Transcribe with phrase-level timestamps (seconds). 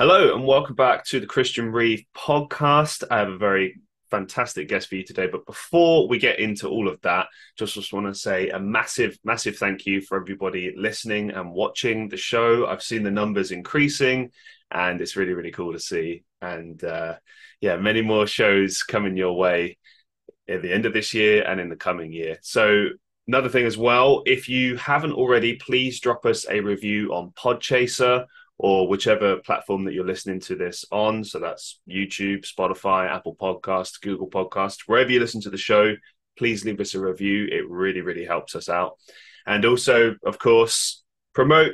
[0.00, 3.04] Hello and welcome back to the Christian Reeve podcast.
[3.10, 5.26] I have a very fantastic guest for you today.
[5.26, 7.26] But before we get into all of that,
[7.58, 12.08] just, just want to say a massive, massive thank you for everybody listening and watching
[12.08, 12.66] the show.
[12.66, 14.30] I've seen the numbers increasing
[14.70, 16.24] and it's really, really cool to see.
[16.40, 17.16] And uh,
[17.60, 19.76] yeah, many more shows coming your way
[20.48, 22.38] at the end of this year and in the coming year.
[22.40, 22.86] So
[23.28, 28.24] another thing as well, if you haven't already, please drop us a review on Podchaser
[28.62, 31.24] or whichever platform that you're listening to this on.
[31.24, 35.94] So that's YouTube, Spotify, Apple Podcast, Google Podcast, wherever you listen to the show.
[36.36, 37.48] Please leave us a review.
[37.50, 38.98] It really, really helps us out.
[39.46, 41.72] And also, of course, promote,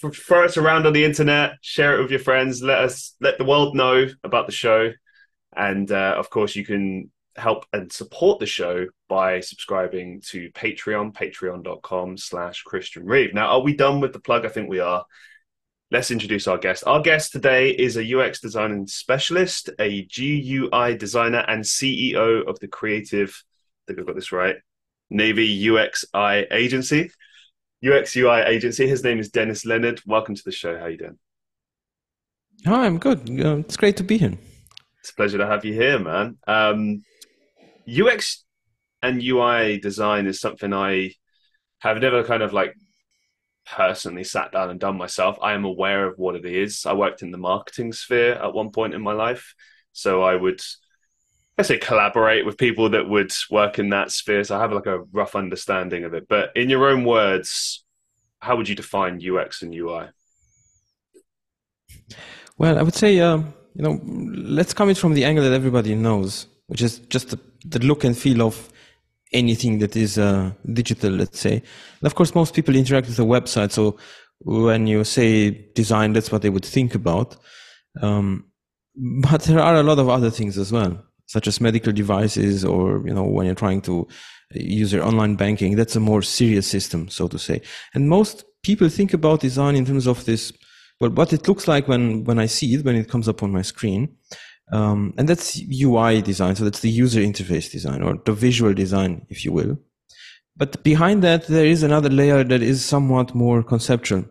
[0.00, 2.62] throw us around on the internet, share it with your friends.
[2.62, 4.92] Let us let the world know about the show.
[5.56, 11.14] And uh, of course, you can help and support the show by subscribing to Patreon,
[11.14, 13.34] patreon.com slash Christian Reeve.
[13.34, 14.46] Now, are we done with the plug?
[14.46, 15.04] I think we are
[15.90, 16.84] let's introduce our guest.
[16.86, 22.68] Our guest today is a UX design specialist, a GUI designer, and CEO of the
[22.68, 24.56] creative, I think I've got this right,
[25.10, 27.10] Navy UXI agency.
[27.86, 28.88] UX UI agency.
[28.88, 30.00] His name is Dennis Lenard.
[30.06, 30.76] Welcome to the show.
[30.78, 31.18] How you doing?
[32.64, 33.28] Hi, I'm good.
[33.28, 34.32] Uh, it's great to be here.
[35.00, 36.38] It's a pleasure to have you here, man.
[36.48, 37.04] Um,
[37.88, 38.44] UX
[39.02, 41.12] and UI design is something I
[41.78, 42.74] have never kind of like
[43.66, 45.38] personally sat down and done myself.
[45.42, 46.86] I am aware of what it is.
[46.86, 49.54] I worked in the marketing sphere at one point in my life.
[49.92, 50.60] So I would,
[51.58, 54.44] I say, collaborate with people that would work in that sphere.
[54.44, 56.28] So I have like a rough understanding of it.
[56.28, 57.84] But in your own words,
[58.38, 60.08] how would you define UX and UI?
[62.58, 63.38] Well, I would say, uh,
[63.74, 67.40] you know, let's come it from the angle that everybody knows, which is just the,
[67.64, 68.70] the look and feel of
[69.32, 71.54] anything that is uh, digital, let's say.
[71.54, 73.72] And of course, most people interact with a website.
[73.72, 73.96] So
[74.40, 77.36] when you say design, that's what they would think about.
[78.00, 78.44] Um,
[78.96, 83.06] but there are a lot of other things as well, such as medical devices, or
[83.06, 84.06] you know, when you're trying to
[84.52, 87.60] use your online banking, that's a more serious system, so to say.
[87.94, 90.52] And most people think about design in terms of this,
[91.00, 93.52] well, what it looks like when when I see it, when it comes up on
[93.52, 94.16] my screen.
[94.72, 96.56] Um, and that's UI design.
[96.56, 99.78] So that's the user interface design or the visual design, if you will.
[100.56, 104.24] But behind that, there is another layer that is somewhat more conceptual.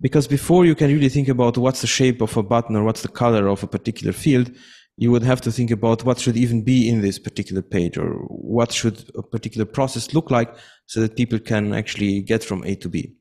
[0.00, 3.00] Because before you can really think about what's the shape of a button or what's
[3.00, 4.50] the color of a particular field,
[4.98, 8.10] you would have to think about what should even be in this particular page or
[8.28, 10.54] what should a particular process look like
[10.86, 13.14] so that people can actually get from A to B.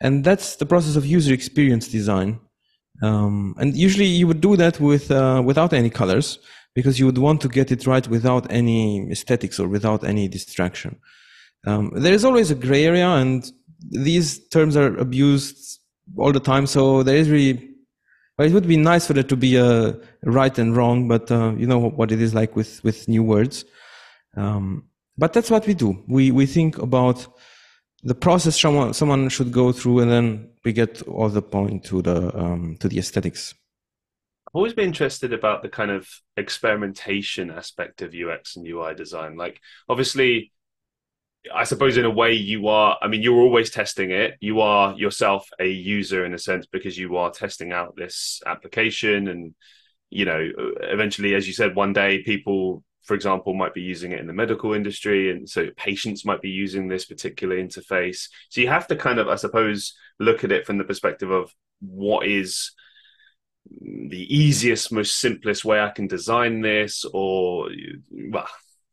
[0.00, 2.40] And that's the process of user experience design
[3.02, 6.38] um, and usually you would do that with uh, without any colors
[6.74, 10.98] because you would want to get it right without any aesthetics or without any distraction.
[11.66, 13.50] Um, there is always a gray area, and
[13.90, 15.80] these terms are abused
[16.16, 16.66] all the time.
[16.66, 17.70] So there is really,
[18.36, 21.52] well, it would be nice for there to be a right and wrong, but uh,
[21.56, 23.64] you know what it is like with with new words.
[24.36, 24.84] Um,
[25.16, 26.02] but that's what we do.
[26.08, 27.26] We we think about
[28.02, 32.02] the process someone someone should go through, and then we get all the point to
[32.02, 33.54] the um, to the aesthetics.
[34.48, 39.36] I've always been interested about the kind of experimentation aspect of UX and UI design.
[39.36, 39.60] Like,
[39.90, 40.52] obviously,
[41.54, 42.96] I suppose in a way you are.
[43.02, 44.34] I mean, you're always testing it.
[44.40, 49.28] You are yourself a user in a sense because you are testing out this application,
[49.28, 49.54] and
[50.10, 50.48] you know,
[50.82, 54.34] eventually, as you said, one day people for example, might be using it in the
[54.34, 58.28] medical industry, and so patients might be using this particular interface.
[58.50, 61.50] So you have to kind of, I suppose, look at it from the perspective of
[61.80, 62.72] what is
[63.64, 67.70] the easiest, most simplest way I can design this, or
[68.10, 68.48] well,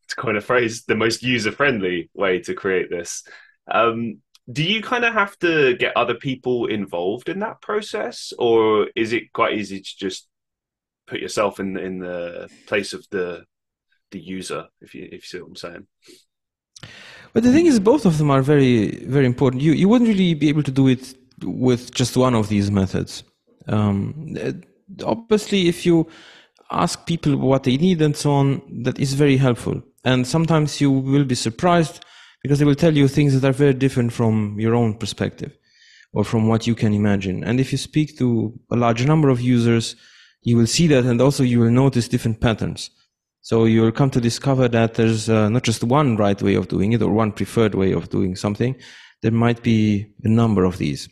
[0.08, 3.22] to coin a phrase, the most user friendly way to create this.
[3.70, 8.88] Um, do you kind of have to get other people involved in that process, or
[8.96, 10.26] is it quite easy to just
[11.06, 13.44] put yourself in in the place of the
[14.10, 15.86] the user, if you if you see what I'm saying.
[17.32, 19.62] But the thing is, both of them are very very important.
[19.62, 23.24] You you wouldn't really be able to do it with just one of these methods.
[23.68, 24.36] Um,
[25.04, 26.08] obviously, if you
[26.70, 29.82] ask people what they need and so on, that is very helpful.
[30.04, 32.04] And sometimes you will be surprised
[32.42, 35.56] because they will tell you things that are very different from your own perspective
[36.12, 37.44] or from what you can imagine.
[37.44, 39.96] And if you speak to a large number of users,
[40.42, 42.90] you will see that, and also you will notice different patterns.
[43.46, 46.94] So you'll come to discover that there's uh, not just one right way of doing
[46.94, 48.74] it or one preferred way of doing something.
[49.22, 51.08] There might be a number of these.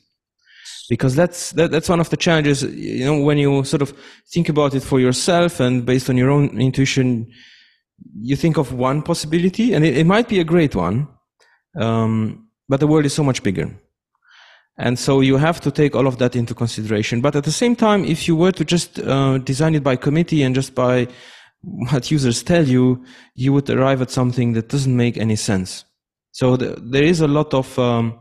[0.89, 2.65] Because that's that, that's one of the challenges.
[2.65, 3.97] You know, when you sort of
[4.33, 7.31] think about it for yourself and based on your own intuition,
[8.21, 11.07] you think of one possibility, and it, it might be a great one,
[11.81, 13.71] um, but the world is so much bigger.
[14.77, 17.21] And so you have to take all of that into consideration.
[17.21, 20.43] But at the same time, if you were to just uh, design it by committee
[20.43, 21.07] and just by
[21.65, 25.85] what users tell you, you would arrive at something that doesn't make any sense.
[26.33, 28.19] So the, there is a lot of, um,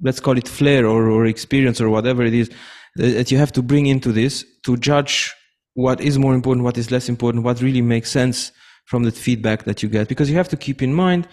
[0.00, 2.50] let's call it flair or, or experience or whatever it is
[2.96, 5.34] that you have to bring into this to judge
[5.74, 8.52] what is more important, what is less important, what really makes sense
[8.86, 10.08] from the feedback that you get.
[10.08, 11.26] Because you have to keep in mind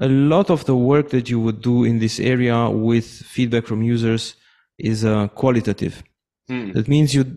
[0.00, 3.82] a lot of the work that you would do in this area with feedback from
[3.82, 4.34] users
[4.78, 6.02] is uh, qualitative.
[6.48, 6.72] Hmm.
[6.72, 7.36] That means you,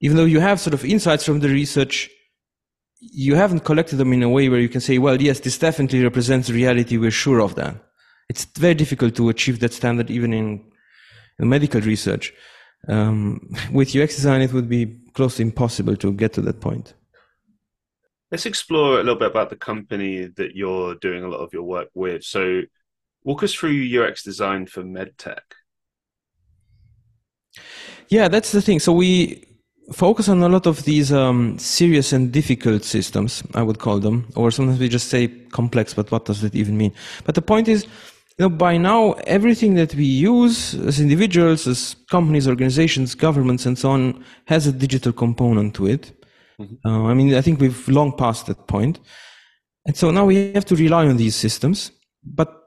[0.00, 2.08] even though you have sort of insights from the research,
[3.00, 6.02] you haven't collected them in a way where you can say, well, yes, this definitely
[6.02, 6.98] represents reality.
[6.98, 7.76] We're sure of that.
[8.28, 10.64] It's very difficult to achieve that standard even in,
[11.38, 12.32] in medical research.
[12.88, 16.94] Um, with UX design, it would be close to impossible to get to that point.
[18.30, 21.64] Let's explore a little bit about the company that you're doing a lot of your
[21.64, 22.22] work with.
[22.22, 22.62] So,
[23.24, 25.40] walk us through UX design for medtech.
[28.08, 28.80] Yeah, that's the thing.
[28.80, 29.44] So we
[29.92, 34.28] focus on a lot of these um, serious and difficult systems, I would call them,
[34.36, 36.92] or sometimes we just say complex, but what does it even mean?
[37.24, 41.94] But the point is, you know, by now, everything that we use as individuals, as
[42.10, 46.12] companies, organizations, governments, and so on, has a digital component to it.
[46.58, 46.88] Mm-hmm.
[46.88, 48.98] Uh, I mean, I think we've long passed that point.
[49.86, 51.90] And so now we have to rely on these systems.
[52.24, 52.60] But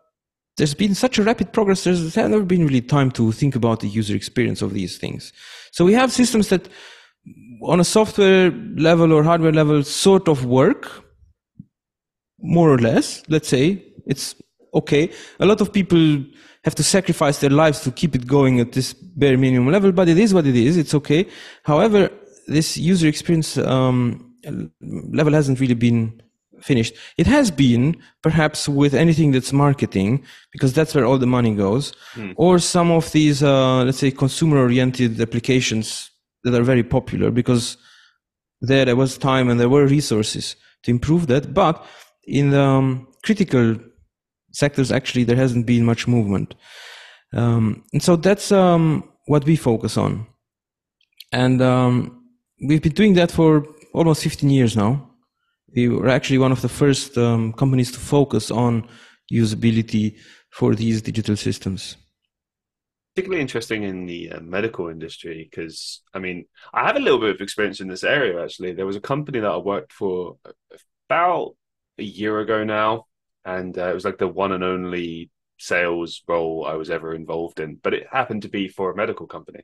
[0.58, 3.88] there's been such a rapid progress, there's never been really time to think about the
[3.88, 5.34] user experience of these things.
[5.72, 6.70] So we have systems that,
[7.64, 11.04] on a software level or hardware level, sort of work,
[12.40, 13.24] more or less.
[13.30, 14.36] Let's say it's
[14.74, 15.10] okay.
[15.40, 16.24] A lot of people
[16.64, 20.08] have to sacrifice their lives to keep it going at this bare minimum level, but
[20.08, 20.78] it is what it is.
[20.78, 21.28] It's okay.
[21.64, 22.10] However,
[22.48, 24.34] this user experience um,
[24.82, 26.22] level hasn't really been
[26.62, 26.96] finished.
[27.18, 31.94] It has been perhaps with anything that's marketing, because that's where all the money goes,
[32.14, 32.32] hmm.
[32.38, 36.10] or some of these, uh, let's say, consumer-oriented applications
[36.44, 37.78] that are very popular, because
[38.62, 41.54] there there was time and there were resources to improve that.
[41.54, 41.84] But
[42.26, 43.78] in the um, critical
[44.52, 46.56] sectors, actually, there hasn't been much movement,
[47.34, 50.28] um, and so that's um, what we focus on.
[51.32, 52.24] And um,
[52.68, 55.10] we've been doing that for almost 15 years now.
[55.76, 58.88] We were actually one of the first um, companies to focus on
[59.32, 60.16] usability
[60.52, 61.98] for these digital systems.
[63.16, 67.36] Particularly interesting in the uh, medical industry because, I mean, I have a little bit
[67.36, 68.74] of experience in this area actually.
[68.74, 70.38] There was a company that I worked for
[71.08, 71.56] about
[72.00, 73.06] a year ago now,
[73.46, 75.30] and uh, it was like the one and only
[75.60, 79.28] sales role I was ever involved in, but it happened to be for a medical
[79.28, 79.62] company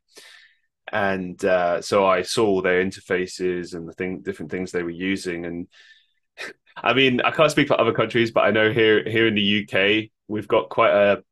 [0.92, 5.46] and uh, so I saw their interfaces and the thing, different things they were using.
[5.46, 5.68] And
[6.76, 9.64] I mean, I can't speak for other countries, but I know here here in the
[9.64, 11.24] UK we've got quite a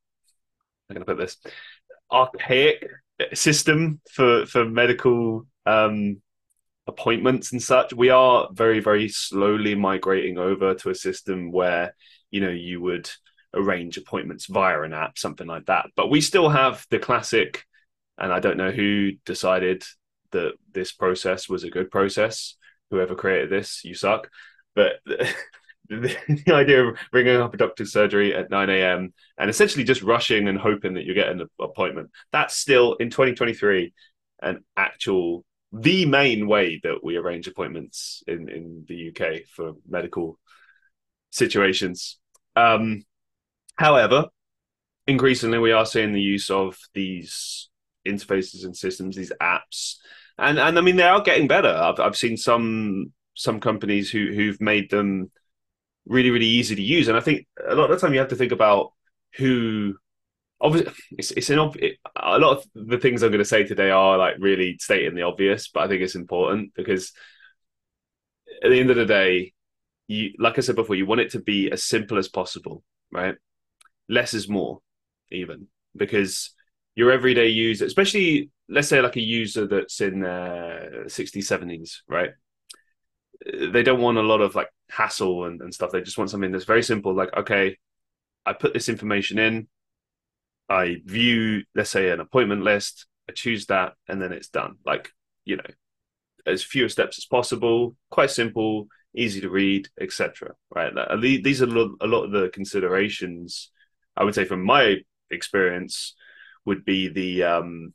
[0.90, 1.38] I'm going to put this
[2.12, 2.86] archaic
[3.34, 6.22] system for for medical um,
[6.88, 7.94] appointments and such.
[7.94, 11.96] We are very very slowly migrating over to a system where
[12.32, 13.10] you know you would
[13.54, 15.88] arrange appointments via an app, something like that.
[15.96, 17.64] But we still have the classic
[18.18, 19.84] and I don't know who decided
[20.32, 22.56] that this process was a good process.
[22.90, 24.30] Whoever created this, you suck.
[24.76, 24.94] But
[25.90, 29.14] the, the idea of bringing up a doctor's surgery at 9 a.m.
[29.38, 33.94] and essentially just rushing and hoping that you get an appointment, that's still in 2023
[34.42, 40.40] an actual, the main way that we arrange appointments in, in the UK for medical
[41.32, 42.20] situations.
[42.56, 43.04] Um,
[43.76, 44.26] however,
[45.08, 47.70] increasingly we are seeing the use of these
[48.08, 49.96] interfaces and systems, these apps,
[50.38, 51.70] and and I mean they are getting better.
[51.70, 55.32] I've I've seen some some companies who who've made them
[56.08, 58.30] really really easy to use, and I think a lot of the time you have
[58.30, 58.94] to think about
[59.38, 59.96] who.
[60.60, 63.92] Obviously, it's it's an it, a lot of the things I'm going to say today
[63.92, 67.14] are like really stating the obvious, but I think it's important because
[68.64, 69.54] at the end of the day,
[70.08, 73.36] you like I said before, you want it to be as simple as possible, right?
[74.10, 74.80] Less is more,
[75.32, 76.56] even because
[76.96, 82.32] your everyday user, especially let's say like a user that's in uh, 60s, 70s, right?
[83.46, 85.92] They don't want a lot of like hassle and, and stuff.
[85.92, 87.14] They just want something that's very simple.
[87.14, 87.78] Like, okay,
[88.46, 89.68] I put this information in,
[90.70, 94.78] I view, let's say, an appointment list, I choose that, and then it's done.
[94.86, 95.12] Like,
[95.46, 95.64] you know,
[96.46, 100.54] as few steps as possible, quite simple, easy to read, etc.
[100.74, 100.94] Right?
[101.20, 103.72] These are a lot of the considerations
[104.18, 104.98] I would say from my
[105.30, 106.16] experience
[106.66, 107.94] would be the um,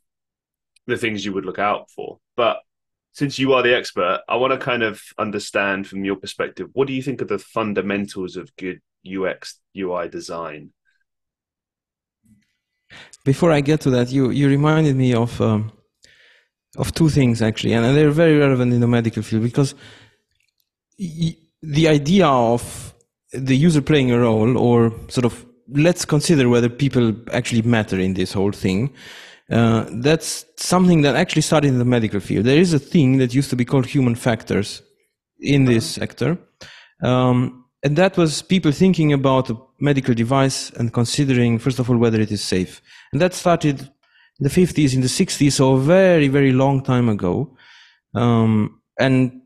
[0.87, 2.19] the things you would look out for.
[2.37, 2.57] But
[3.13, 6.87] since you are the expert, I want to kind of understand from your perspective, what
[6.87, 10.71] do you think are the fundamentals of good UX UI design?
[13.23, 15.71] Before I get to that, you you reminded me of um,
[16.77, 19.75] of two things actually, and they're very relevant in the medical field because
[20.99, 22.93] y- the idea of
[23.31, 28.13] the user playing a role, or sort of let's consider whether people actually matter in
[28.13, 28.93] this whole thing.
[29.53, 32.45] Uh, that's something that actually started in the medical field.
[32.45, 34.81] There is a thing that used to be called human factors
[35.39, 36.39] in this sector.
[37.03, 41.97] Um, and that was people thinking about a medical device and considering, first of all,
[41.97, 42.81] whether it is safe.
[43.11, 43.89] And that started in
[44.39, 47.55] the 50s, in the 60s, so a very, very long time ago.
[48.15, 49.41] Um, and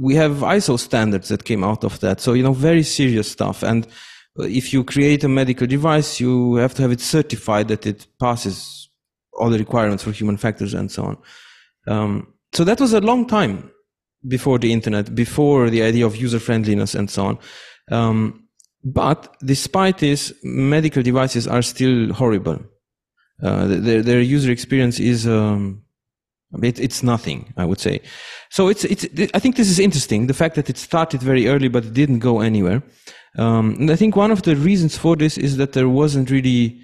[0.00, 2.20] we have ISO standards that came out of that.
[2.20, 3.64] So, you know, very serious stuff.
[3.64, 3.88] And
[4.36, 8.87] if you create a medical device, you have to have it certified that it passes
[9.38, 11.18] all the requirements for human factors and so on.
[11.86, 13.70] Um, so that was a long time
[14.26, 17.38] before the internet, before the idea of user friendliness and so on.
[17.90, 18.48] Um,
[18.84, 22.58] but despite this, medical devices are still horrible.
[23.42, 25.82] Uh, their, their user experience is um,
[26.62, 28.00] it, it's nothing, I would say.
[28.50, 29.06] So it's it's.
[29.34, 30.26] I think this is interesting.
[30.26, 32.82] The fact that it started very early, but it didn't go anywhere.
[33.36, 36.80] Um, and I think one of the reasons for this is that there wasn't really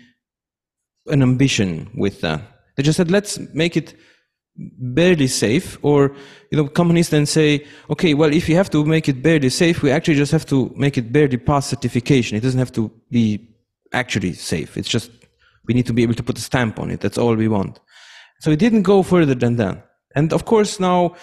[1.06, 2.40] an ambition with that.
[2.76, 3.94] They just said, let's make it
[4.56, 6.14] barely safe or
[6.50, 9.82] you know companies then say okay well if you have to make it barely safe
[9.82, 12.36] we actually just have to make it barely pass certification.
[12.36, 13.48] It doesn't have to be
[13.92, 14.76] actually safe.
[14.76, 15.10] It's just
[15.66, 17.00] we need to be able to put a stamp on it.
[17.00, 17.80] That's all we want.
[18.40, 19.90] So it didn't go further than that.
[20.14, 21.16] And of course now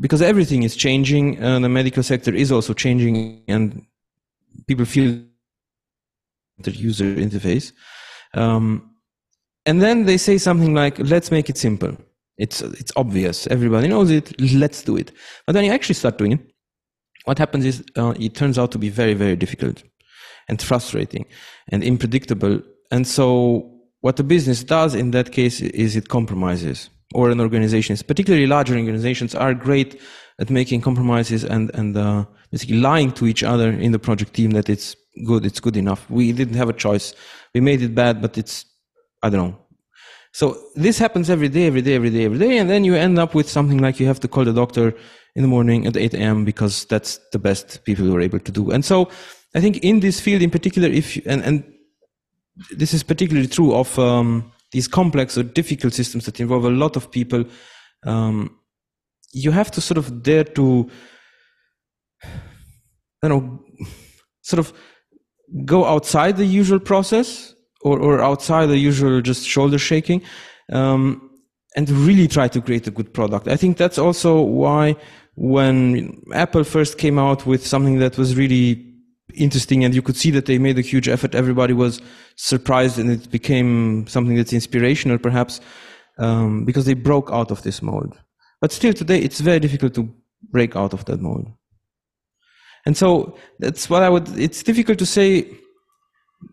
[0.00, 3.86] because everything is changing uh, the medical sector is also changing and
[4.66, 5.22] people feel
[6.58, 7.72] the user interface
[8.34, 8.93] um,
[9.66, 11.96] and then they say something like let's make it simple
[12.36, 13.46] it's it's obvious.
[13.46, 14.40] Everybody knows it.
[14.40, 15.12] Let's do it.
[15.46, 16.40] But when you actually start doing it,
[17.24, 19.82] what happens is uh, it turns out to be very very difficult
[20.48, 21.26] and frustrating
[21.68, 22.60] and unpredictable.
[22.90, 26.90] And so what the business does in that case is it compromises.
[27.14, 30.00] Or an organization, particularly larger organizations, are great
[30.40, 34.50] at making compromises and and uh, basically lying to each other in the project team
[34.52, 36.10] that it's good, it's good enough.
[36.10, 37.14] We didn't have a choice.
[37.54, 38.64] We made it bad, but it's
[39.24, 39.64] I don't know
[40.34, 42.58] so this happens every day, every day, every day, every day.
[42.58, 44.92] And then you end up with something like you have to call the doctor
[45.36, 46.44] in the morning at 8 a.m.
[46.44, 48.72] because that's the best people were able to do.
[48.72, 49.08] And so
[49.54, 51.62] I think in this field in particular, if, you, and, and
[52.72, 56.96] this is particularly true of um, these complex or difficult systems that involve a lot
[56.96, 57.44] of people,
[58.02, 58.58] um,
[59.32, 60.90] you have to sort of dare to,
[63.22, 63.64] don't know,
[64.42, 64.72] sort of
[65.64, 67.53] go outside the usual process
[67.84, 70.22] or, or outside the usual just shoulder shaking
[70.72, 71.30] um,
[71.76, 73.46] and really try to create a good product.
[73.46, 74.96] I think that's also why
[75.36, 78.92] when Apple first came out with something that was really
[79.34, 82.00] interesting and you could see that they made a huge effort, everybody was
[82.36, 85.60] surprised and it became something that's inspirational perhaps
[86.18, 88.18] um, because they broke out of this mold.
[88.60, 90.08] But still today it's very difficult to
[90.50, 91.48] break out of that mold.
[92.86, 95.50] And so that's what I would, it's difficult to say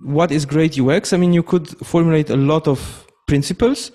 [0.04, 1.14] what is great UX?
[1.14, 3.92] I mean, you could formulate a lot of principles,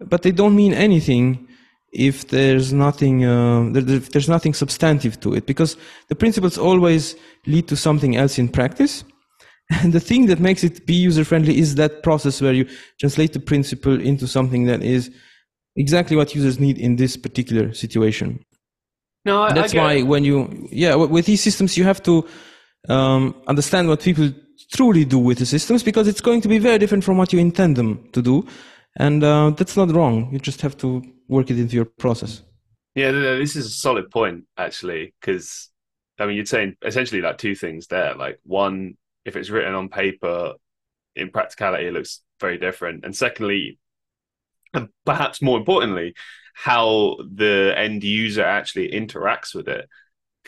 [0.00, 1.48] but they don't mean anything
[1.92, 5.76] if there's nothing uh, if there's nothing substantive to it because
[6.08, 9.04] the principles always lead to something else in practice.
[9.82, 12.66] And the thing that makes it be user friendly is that process where you
[13.00, 15.10] translate the principle into something that is
[15.76, 18.44] exactly what users need in this particular situation.
[19.24, 22.26] No I, that's I why when you yeah with these systems you have to
[22.88, 24.30] um, understand what people
[24.72, 27.38] truly do with the systems because it's going to be very different from what you
[27.38, 28.46] intend them to do.
[28.96, 30.30] And uh, that's not wrong.
[30.32, 32.42] You just have to work it into your process.
[32.94, 35.70] Yeah, this is a solid point, actually, because
[36.18, 38.14] I mean, you're saying essentially like two things there.
[38.14, 40.54] Like, one, if it's written on paper,
[41.16, 43.04] in practicality, it looks very different.
[43.04, 43.78] And secondly,
[44.74, 46.14] and perhaps more importantly,
[46.54, 49.88] how the end user actually interacts with it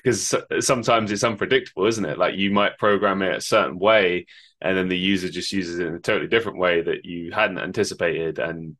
[0.04, 2.18] because sometimes it's unpredictable, isn't it?
[2.18, 4.26] Like you might program it a certain way,
[4.61, 7.58] and then the user just uses it in a totally different way that you hadn't
[7.58, 8.76] anticipated, and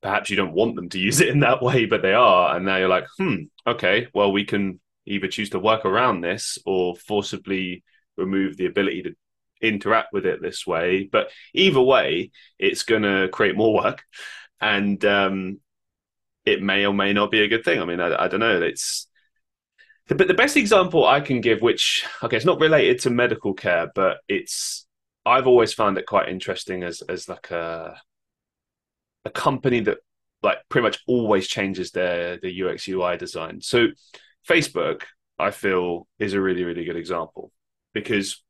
[0.00, 2.64] perhaps you don't want them to use it in that way, but they are, and
[2.66, 6.96] now you're like, hmm, okay, well, we can either choose to work around this or
[6.96, 7.84] forcibly
[8.16, 9.14] remove the ability to
[9.60, 11.08] interact with it this way.
[11.10, 14.02] But either way, it's going to create more work,
[14.60, 15.60] and um,
[16.44, 17.80] it may or may not be a good thing.
[17.80, 18.60] I mean, I, I don't know.
[18.60, 19.06] It's
[20.14, 23.90] but the best example I can give, which okay, it's not related to medical care,
[23.94, 24.86] but it's
[25.24, 28.00] I've always found it quite interesting as as like a
[29.24, 29.98] a company that
[30.42, 33.60] like pretty much always changes their the UX UI design.
[33.60, 33.88] So
[34.48, 35.02] Facebook,
[35.38, 37.52] I feel, is a really really good example
[37.92, 38.42] because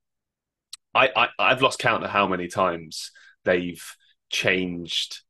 [0.95, 3.11] I, I I've lost count of how many times
[3.45, 3.85] they've
[4.31, 5.23] changed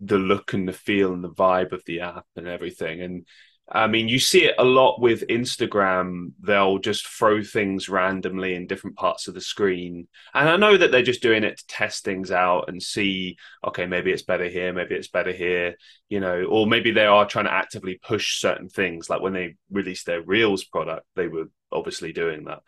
[0.00, 3.00] the look and the feel and the vibe of the app and everything.
[3.00, 3.26] And
[3.74, 6.32] I mean, you see it a lot with Instagram.
[6.40, 10.08] They'll just throw things randomly in different parts of the screen.
[10.34, 13.86] And I know that they're just doing it to test things out and see, okay,
[13.86, 15.76] maybe it's better here, maybe it's better here,
[16.10, 19.08] you know, or maybe they are trying to actively push certain things.
[19.08, 22.60] Like when they released their Reels product, they were obviously doing that.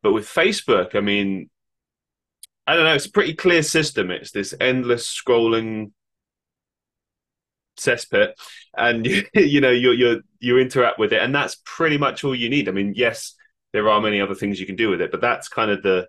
[0.00, 1.50] But with Facebook, I mean,
[2.68, 4.12] I don't know, it's a pretty clear system.
[4.12, 5.90] It's this endless scrolling
[7.82, 8.32] cesspit
[8.76, 12.34] and you, you know you you you interact with it and that's pretty much all
[12.34, 12.68] you need.
[12.68, 13.34] I mean yes
[13.72, 16.06] there are many other things you can do with it but that's kind of the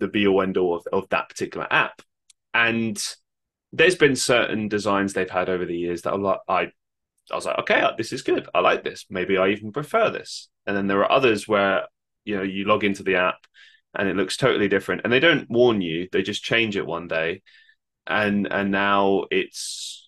[0.00, 2.02] the be all end all of, of that particular app.
[2.52, 3.02] And
[3.72, 6.70] there's been certain designs they've had over the years that are like i
[7.32, 8.48] i was like okay this is good.
[8.54, 9.06] I like this.
[9.10, 10.48] Maybe i even prefer this.
[10.66, 11.86] And then there are others where
[12.24, 13.46] you know you log into the app
[13.94, 15.02] and it looks totally different.
[15.04, 16.08] And they don't warn you.
[16.10, 17.42] They just change it one day.
[18.06, 20.03] And and now it's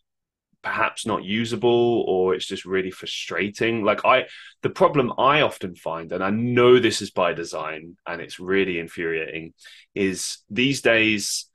[0.66, 3.84] perhaps not usable or it's just really frustrating.
[3.84, 4.26] Like i
[4.62, 8.80] the problem i often find and i know this is by design and it's really
[8.80, 9.54] infuriating
[9.94, 11.48] is these days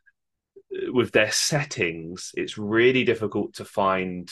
[0.73, 4.31] uh, with their settings it's really difficult to find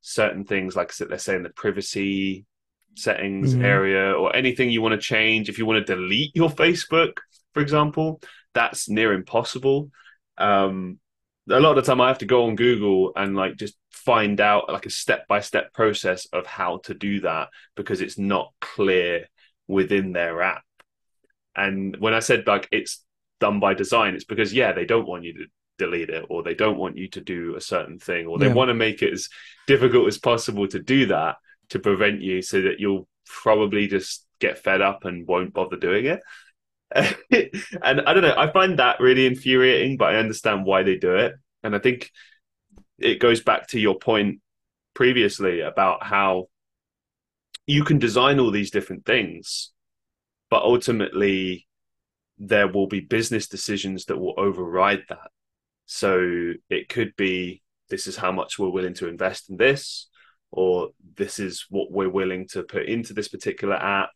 [0.00, 2.46] certain things like let's say in the privacy
[2.96, 3.64] settings mm-hmm.
[3.64, 5.48] area or anything you want to change.
[5.48, 7.14] If you want to delete your facebook
[7.52, 8.20] for example
[8.54, 9.90] that's near impossible.
[10.38, 11.00] Um
[11.50, 14.40] a lot of the time I have to go on Google and like just find
[14.40, 18.52] out like a step by step process of how to do that because it's not
[18.60, 19.26] clear
[19.68, 20.62] within their app.
[21.54, 23.04] And when I said like it's
[23.40, 25.46] done by design, it's because yeah, they don't want you to
[25.78, 28.52] delete it or they don't want you to do a certain thing or they yeah.
[28.52, 29.28] want to make it as
[29.66, 31.36] difficult as possible to do that
[31.70, 36.06] to prevent you so that you'll probably just get fed up and won't bother doing
[36.06, 36.20] it.
[36.94, 41.14] and I don't know, I find that really infuriating, but I understand why they do
[41.14, 41.34] it.
[41.62, 42.10] And I think
[42.98, 44.40] it goes back to your point
[44.94, 46.48] previously about how
[47.66, 49.70] you can design all these different things,
[50.50, 51.66] but ultimately
[52.38, 55.30] there will be business decisions that will override that.
[55.86, 60.08] So it could be this is how much we're willing to invest in this,
[60.50, 64.10] or this is what we're willing to put into this particular app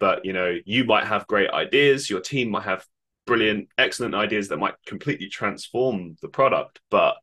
[0.00, 2.84] but you know you might have great ideas your team might have
[3.26, 7.16] brilliant excellent ideas that might completely transform the product but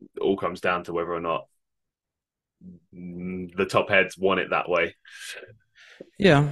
[0.00, 1.46] it all comes down to whether or not
[2.92, 4.94] the top heads want it that way.
[6.18, 6.48] Yeah.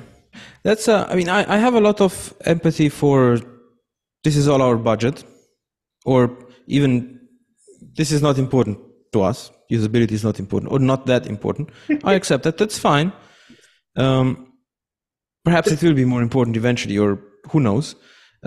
[0.63, 3.41] That's uh, i mean I, I have a lot of empathy for
[4.23, 5.25] this is all our budget
[6.05, 7.21] or even
[7.97, 8.79] this is not important
[9.13, 11.71] to us usability is not important or not that important.
[12.05, 13.13] I accept that that's fine.
[13.97, 14.50] Um,
[15.51, 17.19] Perhaps it will be more important eventually, or
[17.51, 17.97] who knows.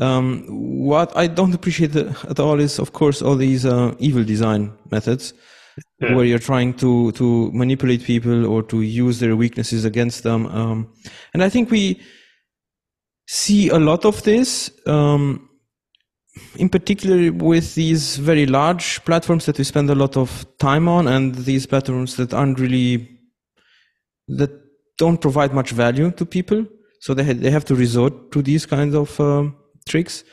[0.06, 0.46] Um,
[0.92, 5.34] what I don't appreciate at all is, of course, all these uh, evil design methods
[6.00, 6.16] yeah.
[6.16, 10.46] where you're trying to to manipulate people or to use their weaknesses against them.
[10.48, 10.94] Um,
[11.34, 12.00] and I think we
[13.28, 15.50] see a lot of this, um,
[16.56, 21.08] in particular with these very large platforms that we spend a lot of time on,
[21.08, 23.10] and these platforms that aren't really
[24.28, 24.52] that
[24.98, 26.66] don't provide much value to people.
[27.04, 29.44] So they they have to resort to these kinds of uh,
[29.86, 30.24] tricks,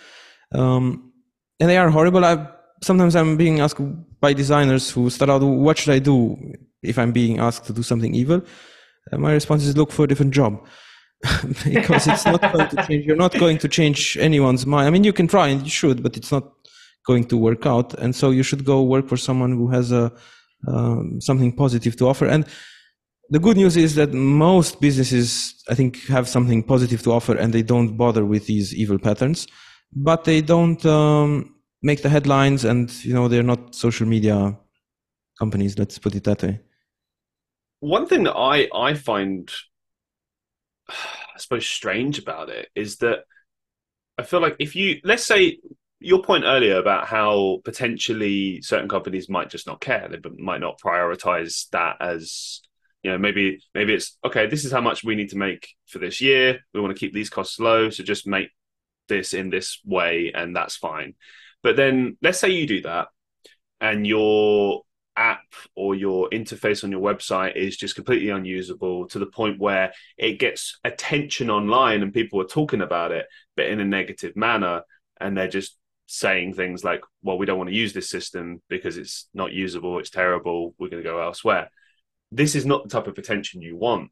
[0.55, 1.13] um,
[1.59, 2.25] and they are horrible.
[2.25, 2.47] I
[2.81, 3.81] sometimes I'm being asked
[4.21, 6.37] by designers who start out, "What should I do
[6.81, 8.41] if I'm being asked to do something evil?"
[9.11, 10.53] And my response is, "Look for a different job."
[11.65, 13.05] because it's not going to change.
[13.05, 14.87] You're not going to change anyone's mind.
[14.87, 16.45] I mean, you can try and you should, but it's not
[17.05, 17.95] going to work out.
[17.95, 20.13] And so you should go work for someone who has a
[20.69, 22.27] um, something positive to offer.
[22.27, 22.47] And
[23.31, 27.53] the good news is that most businesses, I think, have something positive to offer and
[27.53, 29.47] they don't bother with these evil patterns,
[29.95, 34.59] but they don't um, make the headlines and, you know, they're not social media
[35.39, 35.79] companies.
[35.79, 36.61] Let's put it that way.
[37.79, 39.49] One thing that I, I find,
[40.89, 43.21] I suppose, strange about it is that
[44.19, 45.59] I feel like if you, let's say,
[46.01, 50.81] your point earlier about how potentially certain companies might just not care, they might not
[50.81, 52.63] prioritize that as
[53.03, 55.99] you know maybe maybe it's okay this is how much we need to make for
[55.99, 56.61] this year.
[56.75, 58.51] We want to keep these costs low so just make
[59.09, 61.15] this in this way and that's fine.
[61.63, 63.09] But then let's say you do that
[63.81, 64.83] and your
[65.17, 69.93] app or your interface on your website is just completely unusable to the point where
[70.17, 74.83] it gets attention online and people are talking about it but in a negative manner
[75.21, 78.97] and they're just saying things like well we don't want to use this system because
[78.97, 81.69] it's not usable it's terrible we're going to go elsewhere
[82.33, 84.11] this is not the type of attention you want.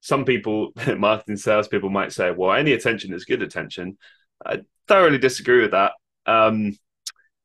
[0.00, 3.98] Some people, marketing salespeople, might say, well, any attention is good attention.
[4.44, 5.92] I thoroughly disagree with that.
[6.26, 6.76] Um,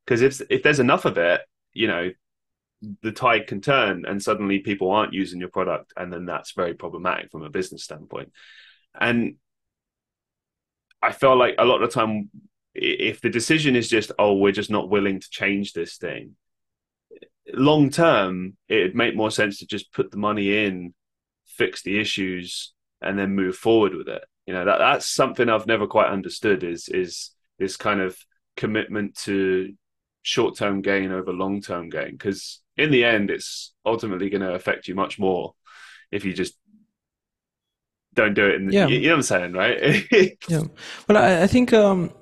[0.04, 2.10] because if if there's enough of it, you know,
[3.02, 6.74] the tide can turn and suddenly people aren't using your product and then that's very
[6.74, 8.32] problematic from a business standpoint
[9.00, 9.36] and
[11.00, 12.28] i feel like a lot of the time
[12.74, 16.34] if the decision is just oh we're just not willing to change this thing
[17.54, 20.94] long term it'd make more sense to just put the money in
[21.46, 25.66] fix the issues and then move forward with it you know that that's something i've
[25.66, 28.16] never quite understood is is this kind of
[28.56, 29.72] commitment to
[30.22, 34.54] short term gain over long term gain because in the end, it's ultimately going to
[34.54, 35.54] affect you much more
[36.10, 36.54] if you just
[38.14, 38.56] don't do it.
[38.56, 38.86] In the, yeah.
[38.86, 40.06] you, you know what I'm saying, right?
[40.48, 40.62] yeah.
[41.08, 42.12] Well, I, I think um,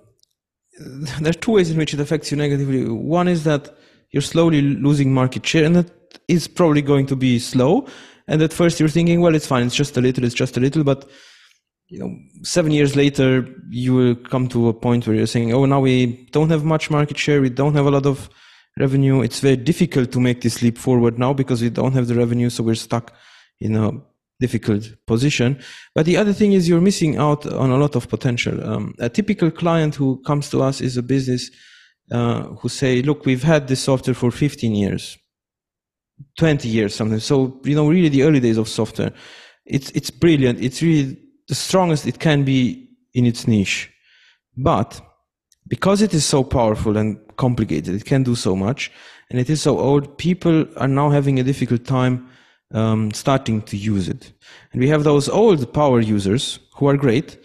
[0.78, 2.88] there are two ways in which it affects you negatively.
[2.88, 3.76] One is that
[4.11, 5.90] you're slowly losing market share, and that
[6.29, 7.87] is probably going to be slow.
[8.27, 10.61] And at first, you're thinking, well, it's fine, it's just a little, it's just a
[10.61, 11.09] little, but
[11.88, 15.64] you know, seven years later, you will come to a point where you're saying, oh,
[15.64, 18.31] now we don't have much market share, we don't have a lot of
[18.79, 19.23] revenue.
[19.23, 22.49] It's very difficult to make this leap forward now because we don't have the revenue,
[22.49, 23.12] so we're stuck
[23.59, 23.90] in a
[24.38, 25.59] difficult position.
[25.94, 28.64] But the other thing is you're missing out on a lot of potential.
[28.64, 31.51] Um, a typical client who comes to us is a business
[32.11, 35.18] uh, who say, "Look, we've had this software for 15 years,
[36.38, 39.12] 20 years, something." So you know, really, the early days of software,
[39.66, 40.61] it's it's brilliant.
[40.61, 41.16] It's really
[41.49, 43.90] the strongest it can be in its niche,
[44.57, 45.01] but
[45.68, 48.90] because it is so powerful and complicated, it can do so much,
[49.31, 52.29] and it is so old, people are now having a difficult time
[52.73, 54.33] um, starting to use it.
[54.73, 57.38] And we have those old power users who are great,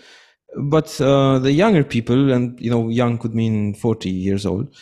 [0.57, 4.73] but uh, the younger people, and you know, young could mean 40 years old,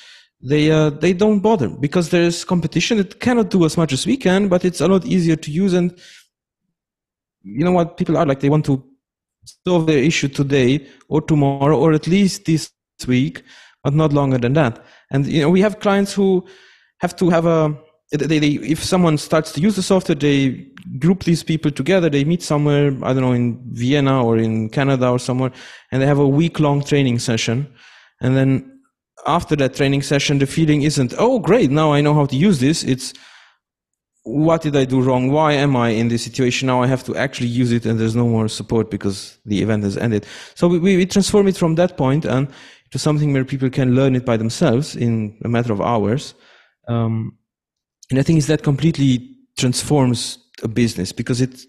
[0.42, 3.00] they uh, they don't bother because there's competition.
[3.00, 5.74] It cannot do as much as we can, but it's a lot easier to use.
[5.74, 5.98] And
[7.44, 8.42] you know what people are like?
[8.42, 8.84] They want to
[9.66, 12.72] solve their issue today or tomorrow, or at least this
[13.08, 13.44] week,
[13.84, 14.84] but not longer than that.
[15.12, 16.46] And you know, we have clients who
[17.00, 17.78] have to have a
[18.14, 20.68] they, they, if someone starts to use the software, they
[21.00, 22.10] group these people together.
[22.10, 25.52] They meet somewhere, I don't know, in Vienna or in Canada or somewhere,
[25.92, 27.74] and they have a week long training session.
[28.22, 28.82] And then
[29.26, 32.60] after that training session, the feeling isn't, oh, great, now I know how to use
[32.60, 32.84] this.
[32.84, 33.14] It's,
[34.24, 35.32] what did I do wrong?
[35.32, 36.68] Why am I in this situation?
[36.68, 39.84] Now I have to actually use it and there's no more support because the event
[39.84, 40.26] has ended.
[40.56, 42.48] So we, we transform it from that point and
[42.92, 46.36] to something where people can learn it by themselves in a matter of hours.
[46.88, 47.38] Um,
[48.14, 51.66] and I think it's that completely transforms a business because it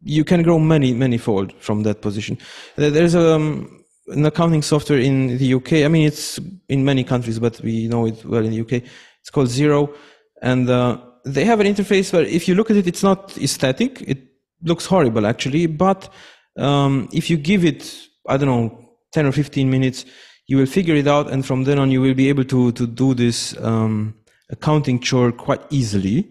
[0.00, 2.38] you can grow many many fold from that position.
[2.76, 5.72] There's um, an accounting software in the UK.
[5.84, 8.82] I mean, it's in many countries, but we know it well in the UK.
[9.20, 9.94] It's called Xero,
[10.40, 14.00] and uh, they have an interface where if you look at it, it's not aesthetic.
[14.08, 14.22] It
[14.62, 16.08] looks horrible actually, but
[16.56, 17.94] um, if you give it,
[18.26, 20.06] I don't know, 10 or 15 minutes,
[20.46, 22.86] you will figure it out, and from then on, you will be able to to
[22.86, 24.14] do this um,
[24.50, 26.30] accounting chore quite easily.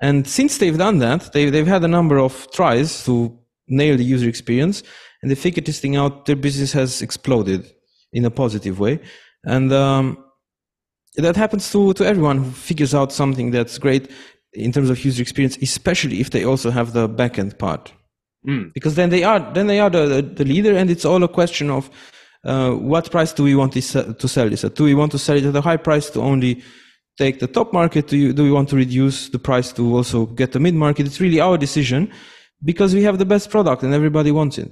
[0.00, 4.04] And since they've done that, they they've had a number of tries to nail the
[4.04, 4.82] user experience,
[5.22, 6.26] and they figured this thing out.
[6.26, 7.70] Their business has exploded
[8.12, 9.00] in a positive way,
[9.44, 10.24] and um,
[11.16, 14.10] that happens to to everyone who figures out something that's great
[14.52, 17.92] in terms of user experience, especially if they also have the backend part.
[18.46, 18.72] Mm.
[18.72, 21.28] Because then they are then they are the, the, the leader, and it's all a
[21.28, 21.90] question of
[22.44, 24.74] uh, what price do we want to sell this at?
[24.76, 26.62] Do we want to sell it at a high price to only
[27.18, 28.06] take the top market?
[28.06, 31.06] Do, you, do we want to reduce the price to also get the mid market?
[31.06, 32.12] It's really our decision
[32.64, 34.70] because we have the best product and everybody wants it.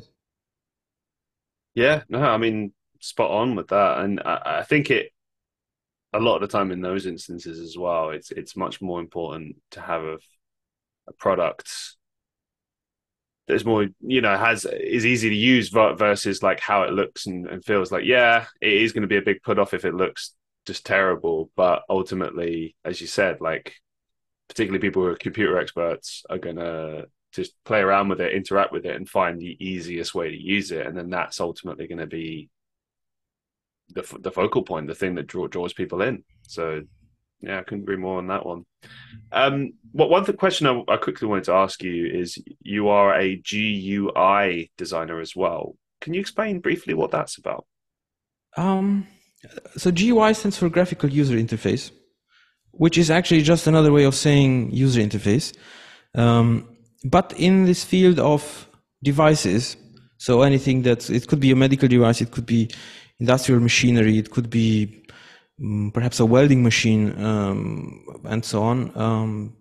[1.74, 3.98] Yeah, no, I mean, spot on with that.
[3.98, 5.12] And I, I think it,
[6.12, 9.56] a lot of the time in those instances as well, it's it's much more important
[9.72, 10.18] to have a,
[11.08, 11.68] a product
[13.46, 17.46] that's more you know has is easy to use versus like how it looks and,
[17.46, 19.94] and feels like yeah it is going to be a big put off if it
[19.94, 20.32] looks
[20.66, 23.74] just terrible but ultimately as you said like
[24.48, 28.86] particularly people who are computer experts are to just play around with it interact with
[28.86, 32.06] it and find the easiest way to use it and then that's ultimately going to
[32.06, 32.48] be
[33.90, 36.82] the the focal point the thing that draw, draws people in so
[37.40, 38.64] yeah, I couldn't agree more on that one.
[39.30, 43.14] Um, what one th- question I, I, quickly wanted to ask you is: you are
[43.14, 45.76] a GUI designer as well.
[46.00, 47.66] Can you explain briefly what that's about?
[48.56, 49.06] Um,
[49.76, 51.90] so GUI stands for graphical user interface,
[52.72, 55.56] which is actually just another way of saying user interface.
[56.14, 58.68] Um, but in this field of
[59.02, 59.76] devices,
[60.18, 62.70] so anything that it could be a medical device, it could be
[63.20, 65.06] industrial machinery, it could be
[65.60, 68.92] Mm, perhaps a welding machine um, and so on.
[68.94, 69.56] Um,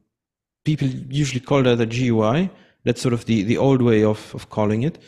[0.65, 2.49] people usually call that a GUI.
[2.83, 4.99] That's sort of the, the old way of, of calling it.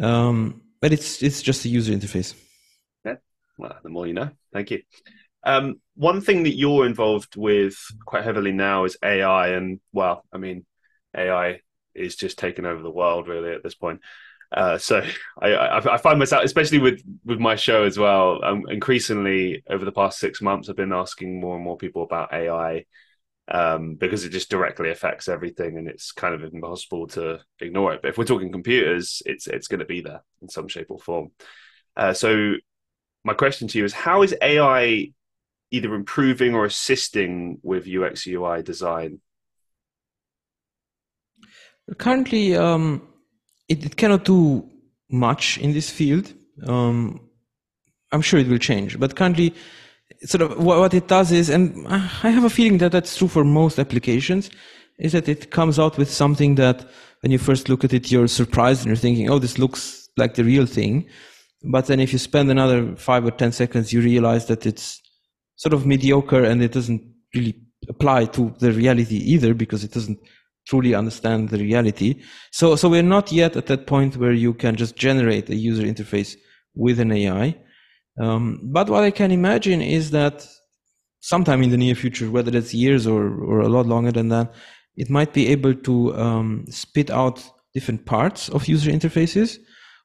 [0.00, 2.34] Um, but it's it's just a user interface.
[3.56, 4.30] Well, the more you know.
[4.52, 4.82] Thank you.
[5.44, 10.38] Um, one thing that you're involved with quite heavily now is AI, and well, I
[10.38, 10.64] mean,
[11.16, 11.60] AI
[11.94, 14.00] is just taking over the world really at this point.
[14.50, 15.02] Uh, so
[15.40, 19.84] I, I, I, find myself, especially with with my show as well, um, increasingly over
[19.84, 22.84] the past six months, I've been asking more and more people about AI
[23.48, 28.02] um, because it just directly affects everything, and it's kind of impossible to ignore it.
[28.02, 30.98] But if we're talking computers, it's it's going to be there in some shape or
[30.98, 31.30] form.
[31.96, 32.54] Uh, so
[33.24, 35.12] my question to you is: How is AI
[35.70, 39.20] either improving or assisting with UX UI design?
[41.98, 43.02] Currently, um,
[43.68, 44.68] it, it, cannot do
[45.10, 46.32] much in this field.
[46.66, 47.28] Um,
[48.12, 49.54] I'm sure it will change, but currently,
[50.22, 51.98] sort of what, what it does is, and I
[52.30, 54.50] have a feeling that that's true for most applications,
[54.98, 56.88] is that it comes out with something that
[57.20, 60.34] when you first look at it, you're surprised and you're thinking, oh, this looks like
[60.34, 61.06] the real thing.
[61.64, 65.00] But then if you spend another five or 10 seconds, you realize that it's
[65.56, 67.02] sort of mediocre and it doesn't
[67.34, 67.54] really
[67.88, 70.18] apply to the reality either because it doesn't
[70.66, 72.22] truly understand the reality.
[72.50, 75.82] So, so we're not yet at that point where you can just generate a user
[75.82, 76.36] interface
[76.74, 77.56] with an AI.
[78.20, 80.46] Um, but what I can imagine is that
[81.20, 84.54] sometime in the near future, whether that's years or, or a lot longer than that,
[84.96, 89.58] it might be able to um, spit out different parts of user interfaces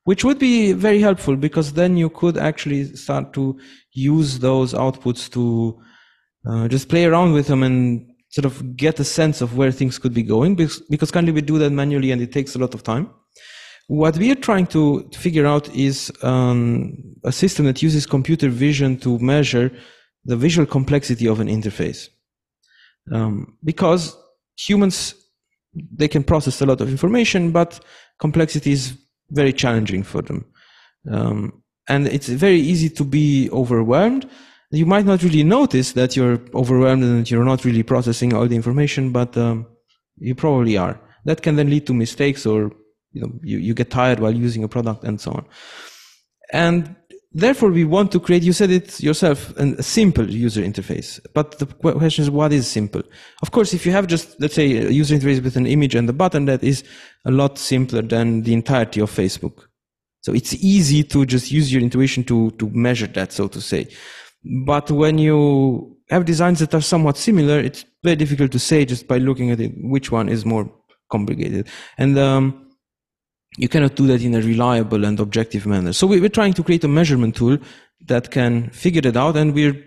[0.10, 3.44] which would be very helpful because then you could actually start to
[3.92, 5.80] use those outputs to
[6.50, 10.00] uh, just play around with them and sort of get a sense of where things
[10.00, 12.74] could be going because, because currently we do that manually and it takes a lot
[12.74, 13.08] of time.
[13.86, 18.98] What we are trying to, figure out is um, a system that uses computer vision
[19.02, 19.72] to measure
[20.26, 22.10] the visual complexity of an interface.
[23.14, 24.18] Um, because
[24.58, 25.14] humans,
[26.02, 27.80] they can process a lot of information, but
[28.18, 28.98] complexity is
[29.32, 30.46] very challenging for them.
[31.10, 34.30] Um, and it's very easy to be overwhelmed.
[34.72, 38.48] You might not really notice that you're overwhelmed and that you're not really processing all
[38.48, 39.66] the information, but um,
[40.18, 41.00] you probably are.
[41.26, 42.72] That can then lead to mistakes or
[43.12, 45.46] you know you, you get tired while using a product and so on.
[46.54, 46.96] And
[47.32, 51.20] therefore we want to create you said it yourself a simple user interface.
[51.34, 53.04] But the question is what is simple?
[53.42, 56.10] Of course if you have just let's say a user interface with an image and
[56.10, 56.84] a button that is
[57.26, 59.66] a lot simpler than the entirety of facebook.
[60.22, 63.88] So it's easy to just use your intuition to to measure that so to say.
[64.66, 69.08] But when you have designs that are somewhat similar it's very difficult to say just
[69.08, 70.72] by looking at it which one is more
[71.12, 71.68] complicated.
[71.98, 72.69] And um,
[73.60, 75.92] you cannot do that in a reliable and objective manner.
[75.92, 77.58] So we, are trying to create a measurement tool
[78.06, 79.78] that can figure it out, and we're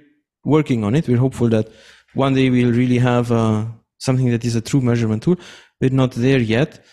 [0.44, 1.08] working on it.
[1.08, 1.68] We're hopeful that
[2.12, 3.64] one day we'll really have uh,
[3.98, 5.37] something that is a true measurement tool.
[5.80, 6.85] We're not there yet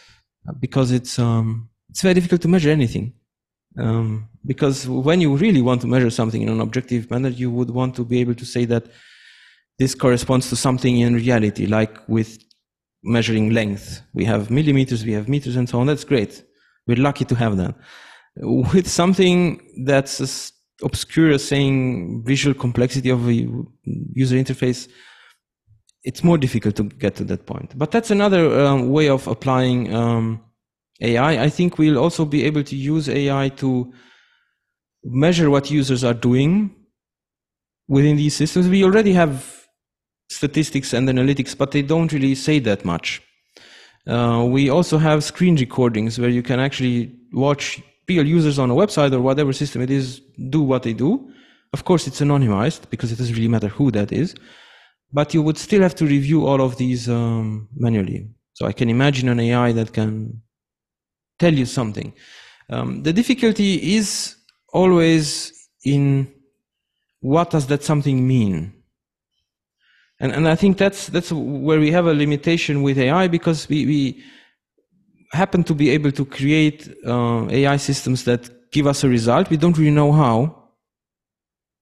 [0.61, 3.13] because it's um, it's very difficult to measure anything.
[3.77, 7.71] Um, because when you really want to measure something in an objective manner, you would
[7.71, 8.85] want to be able to say that
[9.79, 12.39] this corresponds to something in reality, like with
[13.03, 14.01] measuring length.
[14.13, 15.87] We have millimeters, we have meters, and so on.
[15.87, 16.43] That's great.
[16.89, 17.75] We're lucky to have that.
[18.73, 23.33] With something that's obscure saying visual complexity of a
[24.15, 24.89] user interface,
[26.03, 27.77] it's more difficult to get to that point.
[27.77, 30.41] But that's another um, way of applying um,
[30.99, 31.43] AI.
[31.43, 33.93] I think we'll also be able to use AI to
[35.03, 36.75] measure what users are doing
[37.87, 38.67] within these systems.
[38.67, 39.67] We already have
[40.31, 43.21] statistics and analytics, but they don't really say that much.
[44.07, 48.73] Uh, we also have screen recordings where you can actually watch real users on a
[48.73, 51.31] website or whatever system it is do what they do.
[51.73, 54.35] Of course, it's anonymized because it doesn't really matter who that is,
[55.13, 58.27] but you would still have to review all of these um, manually.
[58.53, 60.41] So I can imagine an AI that can
[61.37, 62.13] tell you something.
[62.69, 64.35] Um, the difficulty is
[64.73, 65.53] always
[65.85, 66.31] in
[67.21, 68.73] what does that something mean?
[70.19, 73.85] And, and I think that's, that's where we have a limitation with AI because we,
[73.85, 74.23] we
[75.31, 79.49] happen to be able to create uh, AI systems that give us a result.
[79.49, 80.55] We don't really know how.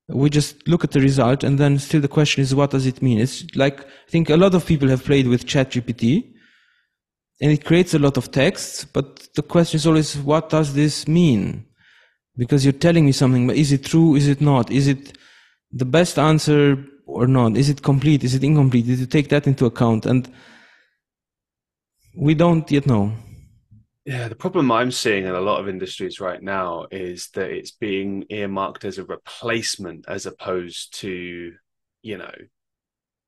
[0.10, 3.02] We just look at the result and then still the question is, what does it
[3.02, 3.20] mean?
[3.20, 6.34] It's like, I think a lot of people have played with ChatGPT
[7.42, 11.08] and it creates a lot of text, but the question is always, what does this
[11.08, 11.66] mean?
[12.38, 14.16] Because you're telling me something, but is it true?
[14.16, 14.72] Is it not?
[14.72, 15.18] Is it
[15.72, 17.58] the best answer or not?
[17.58, 18.24] Is it complete?
[18.24, 18.86] Is it incomplete?
[18.86, 20.06] Did you take that into account?
[20.06, 20.32] And
[22.16, 23.14] we don't yet know.
[24.06, 27.72] Yeah, the problem I'm seeing in a lot of industries right now is that it's
[27.72, 31.54] being earmarked as a replacement as opposed to,
[32.04, 32.34] you know,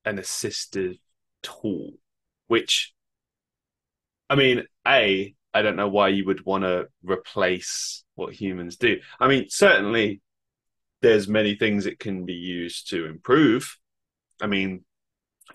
[0.06, 0.98] an assistive
[1.44, 1.92] tool,
[2.48, 2.94] which,
[4.30, 9.00] I mean, A, I don't know why you would want to replace what humans do.
[9.20, 10.22] I mean, certainly
[11.02, 13.78] there's many things it can be used to improve
[14.42, 14.84] I mean,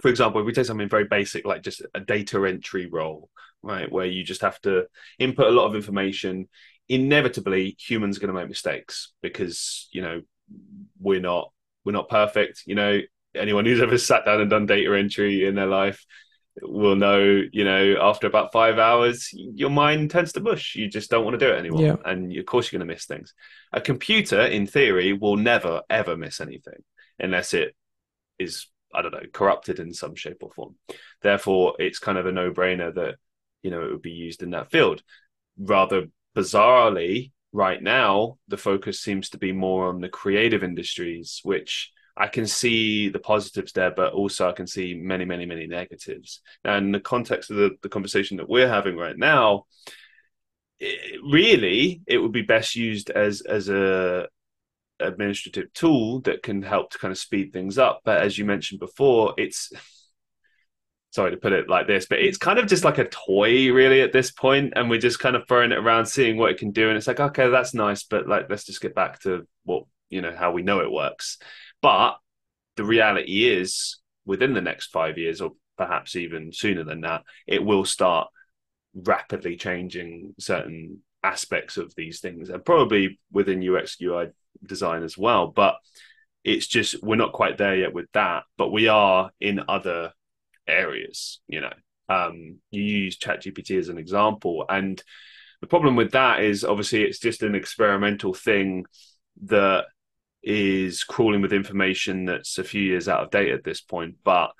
[0.01, 3.31] for example, if we take something very basic like just a data entry role,
[3.63, 4.87] right, where you just have to
[5.19, 6.49] input a lot of information,
[6.89, 10.21] inevitably humans are going to make mistakes because you know
[11.01, 11.53] we're not
[11.85, 12.63] we're not perfect.
[12.67, 13.01] You know,
[13.35, 16.05] anyone who's ever sat down and done data entry in their life
[16.63, 20.77] will know, you know, after about five hours, your mind tends to mush.
[20.77, 21.83] You just don't want to do it anymore.
[21.83, 21.97] Yeah.
[22.05, 23.35] And of course, you're going to miss things.
[23.73, 26.83] A computer, in theory, will never, ever miss anything
[27.19, 27.75] unless it
[28.39, 30.77] is, I don't know, corrupted in some shape or form.
[31.23, 33.17] Therefore, it's kind of a no brainer that,
[33.63, 35.03] you know, it would be used in that field.
[35.59, 41.91] Rather bizarrely, right now, the focus seems to be more on the creative industries, which
[42.17, 46.41] I can see the positives there, but also I can see many, many, many negatives.
[46.65, 49.65] Now, in the context of the, the conversation that we're having right now,
[50.79, 54.29] it, really, it would be best used as as a
[55.01, 58.01] administrative tool that can help to kind of speed things up.
[58.05, 59.73] But as you mentioned before, it's
[61.11, 64.01] sorry to put it like this, but it's kind of just like a toy, really,
[64.01, 66.73] at this point, and we're just kind of throwing it around, seeing what it can
[66.73, 69.85] do, and it's like, okay, that's nice, but like, let's just get back to what
[70.11, 71.39] you know how we know it works.
[71.85, 72.17] But
[72.77, 77.63] the reality is, within the next five years, or perhaps even sooner than that, it
[77.63, 78.29] will start
[78.95, 84.29] rapidly changing certain aspects of these things, and probably within UX UI
[84.67, 85.49] design as well.
[85.49, 85.75] But
[86.43, 90.13] it's just we're not quite there yet with that, but we are in other
[90.67, 91.43] areas.
[91.49, 91.75] You know,
[92.09, 95.03] um, you use ChatGPT as an example, and
[95.61, 98.87] the problem with that is obviously it's just an experimental thing
[99.43, 99.85] that
[100.45, 104.53] is crawling with information that's a few years out of date at this point, but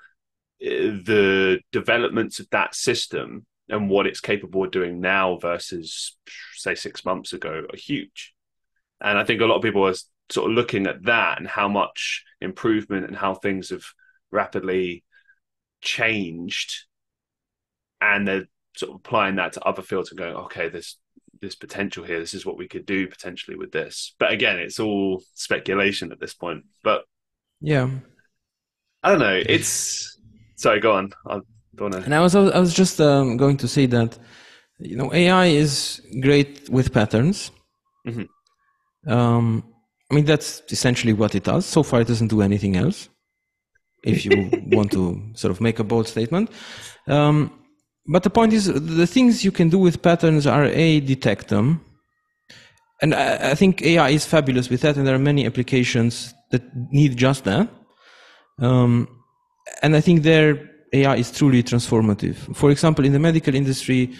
[0.61, 6.17] eh, the developments of that system and what it's capable of doing now versus
[6.55, 8.33] say six months ago are huge.
[9.01, 9.93] And I think a lot of people are
[10.29, 13.85] sort of looking at that and how much improvement and how things have
[14.31, 15.03] rapidly
[15.81, 16.85] changed
[18.01, 20.97] and they're sort of applying that to other fields and going, okay, there's
[21.41, 22.19] this potential here.
[22.19, 24.15] This is what we could do potentially with this.
[24.19, 26.65] But again, it's all speculation at this point.
[26.83, 27.03] But
[27.61, 27.89] yeah,
[29.03, 29.41] I don't know.
[29.47, 30.17] It's
[30.55, 30.79] sorry.
[30.79, 31.11] Go on.
[31.27, 31.39] I
[31.75, 31.99] don't know.
[31.99, 34.17] And I was I was just um, going to say that
[34.79, 37.51] you know AI is great with patterns.
[38.07, 39.11] Mm-hmm.
[39.11, 39.63] Um,
[40.11, 41.65] I mean that's essentially what it does.
[41.65, 43.09] So far, it doesn't do anything else.
[44.03, 46.51] If you want to sort of make a bold statement.
[47.07, 47.51] Um,
[48.07, 51.81] but the point is, the things you can do with patterns are a detect them,
[53.01, 56.63] and I, I, think AI is fabulous with that, and there are many applications that
[56.91, 57.67] need just that.
[58.59, 59.07] Um,
[59.81, 62.55] and I think their AI is truly transformative.
[62.55, 64.13] For example, in the medical industry,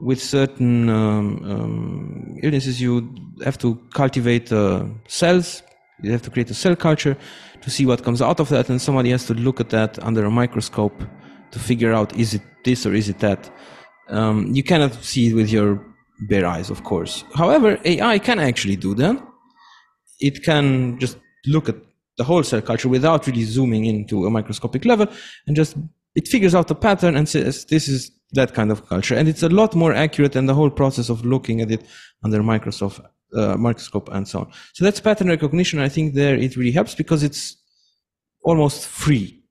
[0.00, 5.62] with certain um, um, illnesses, you have to cultivate uh, cells.
[6.02, 7.16] You have to create a cell culture
[7.60, 10.24] to see what comes out of that, and somebody has to look at that under
[10.24, 11.00] a microscope
[11.52, 13.50] to figure out is it this or is it that.
[14.08, 15.80] Um, you cannot see it with your
[16.28, 17.24] bare eyes, of course.
[17.34, 19.16] However, AI can actually do that.
[20.20, 21.76] It can just look at
[22.18, 25.06] the whole cell culture without really zooming into a microscopic level
[25.46, 25.76] and just
[26.14, 29.42] it figures out the pattern and says this is that kind of culture and it's
[29.42, 31.84] a lot more accurate than the whole process of looking at it
[32.22, 36.56] under microsoft uh, microscope and so on so that's pattern recognition i think there it
[36.56, 37.56] really helps because it's
[38.44, 39.41] almost free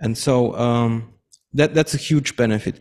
[0.00, 1.12] and so um,
[1.52, 2.80] that, that's a huge benefit.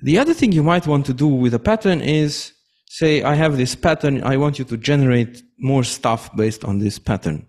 [0.00, 2.52] The other thing you might want to do with a pattern is
[2.86, 6.98] say, I have this pattern, I want you to generate more stuff based on this
[6.98, 7.46] pattern,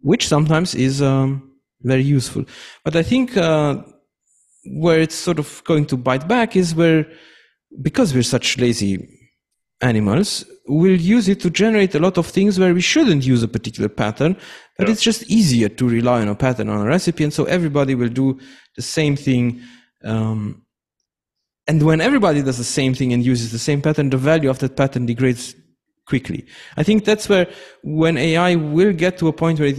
[0.00, 2.44] which sometimes is um, very useful.
[2.84, 3.82] But I think uh,
[4.64, 7.06] where it's sort of going to bite back is where,
[7.82, 9.17] because we're such lazy
[9.80, 13.48] animals, we'll use it to generate a lot of things where we shouldn't use a
[13.48, 14.36] particular pattern,
[14.76, 14.92] but yeah.
[14.92, 17.24] it's just easier to rely on a pattern on a recipe.
[17.24, 18.38] And so everybody will do
[18.76, 19.60] the same thing.
[20.04, 20.62] Um,
[21.66, 24.58] and when everybody does the same thing and uses the same pattern, the value of
[24.60, 25.54] that pattern degrades
[26.06, 26.46] quickly.
[26.76, 27.46] I think that's where
[27.82, 29.76] when AI will get to a point where it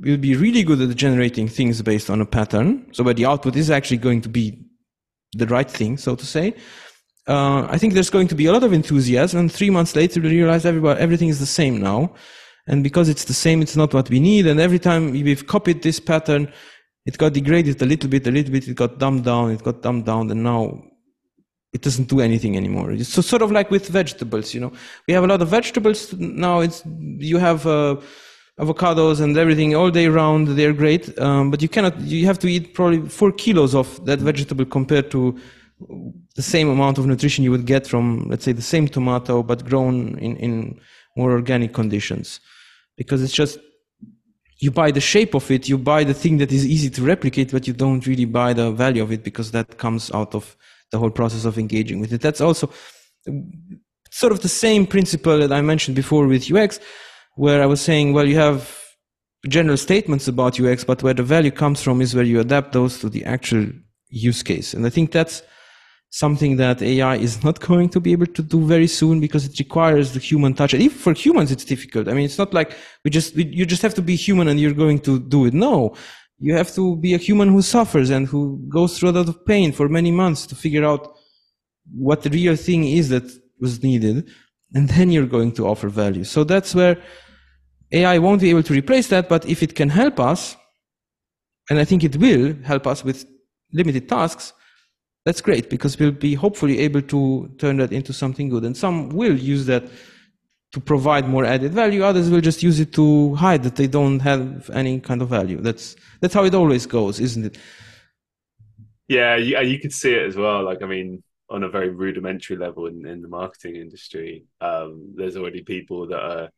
[0.00, 2.86] will be really good at generating things based on a pattern.
[2.92, 4.64] So where the output is actually going to be
[5.32, 6.54] the right thing, so to say
[7.28, 9.40] uh, I think there's going to be a lot of enthusiasm.
[9.40, 12.14] And three months later, we realize everybody, everything is the same now.
[12.66, 14.46] And because it's the same, it's not what we need.
[14.46, 16.52] And every time we've copied this pattern,
[17.06, 18.66] it got degraded a little bit, a little bit.
[18.66, 19.50] It got dumbed down.
[19.50, 20.30] It got dumbed down.
[20.30, 20.82] And now
[21.72, 22.92] it doesn't do anything anymore.
[22.92, 24.72] It's so, sort of like with vegetables, you know,
[25.06, 26.60] we have a lot of vegetables now.
[26.60, 27.96] It's, you have, uh,
[28.58, 30.48] avocados and everything all day round.
[30.48, 31.18] They're great.
[31.18, 35.10] Um, but you cannot, you have to eat probably four kilos of that vegetable compared
[35.12, 35.38] to
[36.38, 39.64] the same amount of nutrition you would get from, let's say, the same tomato, but
[39.64, 40.80] grown in, in
[41.16, 42.38] more organic conditions.
[42.96, 43.58] Because it's just,
[44.60, 47.50] you buy the shape of it, you buy the thing that is easy to replicate,
[47.50, 50.56] but you don't really buy the value of it because that comes out of
[50.92, 52.20] the whole process of engaging with it.
[52.20, 52.70] That's also
[54.12, 56.78] sort of the same principle that I mentioned before with UX,
[57.34, 58.78] where I was saying, well, you have
[59.48, 63.00] general statements about UX, but where the value comes from is where you adapt those
[63.00, 63.66] to the actual
[64.08, 64.72] use case.
[64.72, 65.42] And I think that's
[66.10, 69.58] something that AI is not going to be able to do very soon because it
[69.58, 70.74] requires the human touch.
[70.74, 72.08] And even for humans, it's difficult.
[72.08, 74.58] I mean, it's not like we just, we, you just have to be human and
[74.58, 75.54] you're going to do it.
[75.54, 75.94] No,
[76.38, 79.44] you have to be a human who suffers and who goes through a lot of
[79.44, 81.14] pain for many months to figure out
[81.92, 83.24] what the real thing is that
[83.60, 84.28] was needed.
[84.74, 86.24] And then you're going to offer value.
[86.24, 87.02] So that's where
[87.90, 89.28] AI won't be able to replace that.
[89.28, 90.56] But if it can help us,
[91.70, 93.26] and I think it will help us with
[93.72, 94.52] limited tasks,
[95.28, 98.64] that's great because we'll be hopefully able to turn that into something good.
[98.64, 99.84] And some will use that
[100.72, 102.02] to provide more added value.
[102.02, 105.60] Others will just use it to hide that they don't have any kind of value.
[105.60, 107.58] That's that's how it always goes, isn't it?
[109.06, 110.64] Yeah, you, you could see it as well.
[110.64, 115.36] Like, I mean, on a very rudimentary level in, in the marketing industry, um, there's
[115.36, 116.48] already people that are,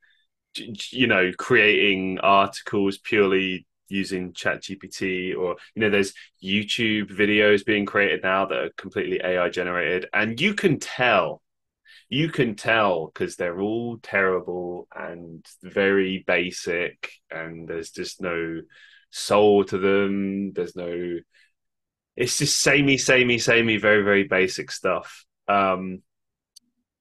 [0.92, 7.84] you know, creating articles purely using chat gpt or you know there's youtube videos being
[7.84, 11.42] created now that are completely ai generated and you can tell
[12.10, 18.62] you can tell because they're all terrible and very basic and there's just no
[19.10, 20.52] soul to them.
[20.52, 21.18] There's no
[22.16, 25.24] it's just samey samey samey very very basic stuff.
[25.48, 26.02] Um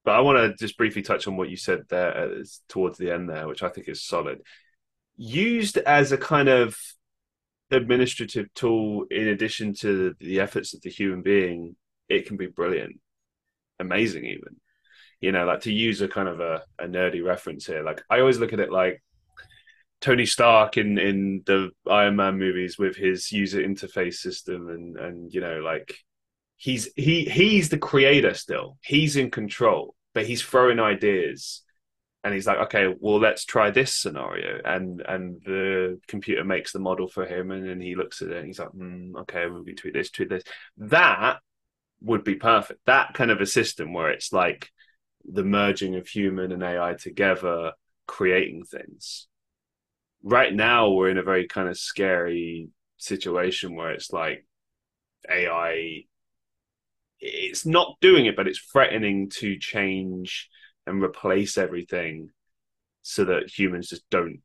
[0.06, 3.12] but i want to just briefly touch on what you said there uh, towards the
[3.12, 4.40] end there which i think is solid
[5.20, 6.78] used as a kind of
[7.72, 11.76] administrative tool in addition to the efforts of the human being
[12.08, 13.00] it can be brilliant.
[13.80, 14.56] Amazing even.
[15.22, 18.22] You know like to use a kind of a, a nerdy reference here like i
[18.22, 19.04] always look at it like
[20.00, 25.34] tony stark in in the iron man movies with his user interface system and and
[25.34, 25.94] you know like
[26.56, 28.78] he's he he's the creator still.
[28.82, 31.64] He's in control but he's throwing ideas
[32.24, 34.62] and he's like okay well let's try this scenario.
[34.64, 38.38] And and the computer makes the model for him and then he looks at it
[38.38, 40.44] and he's like mm, okay we'll be tweet this tweet this.
[40.78, 41.40] That
[42.02, 42.82] would be perfect.
[42.86, 44.70] That kind of a system where it's like
[45.26, 47.74] the merging of human and ai together
[48.08, 49.28] creating things.
[50.24, 54.46] Right now we're in a very kind of scary situation where it's like
[55.30, 56.04] ai
[57.22, 60.50] it's not doing it but it's threatening to change
[60.90, 62.30] and replace everything
[63.02, 64.42] so that humans just don't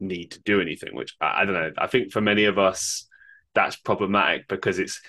[0.00, 1.72] need to do anything which I, I, don't know.
[1.78, 3.06] I think for many of us
[3.54, 5.00] that's problematic because it's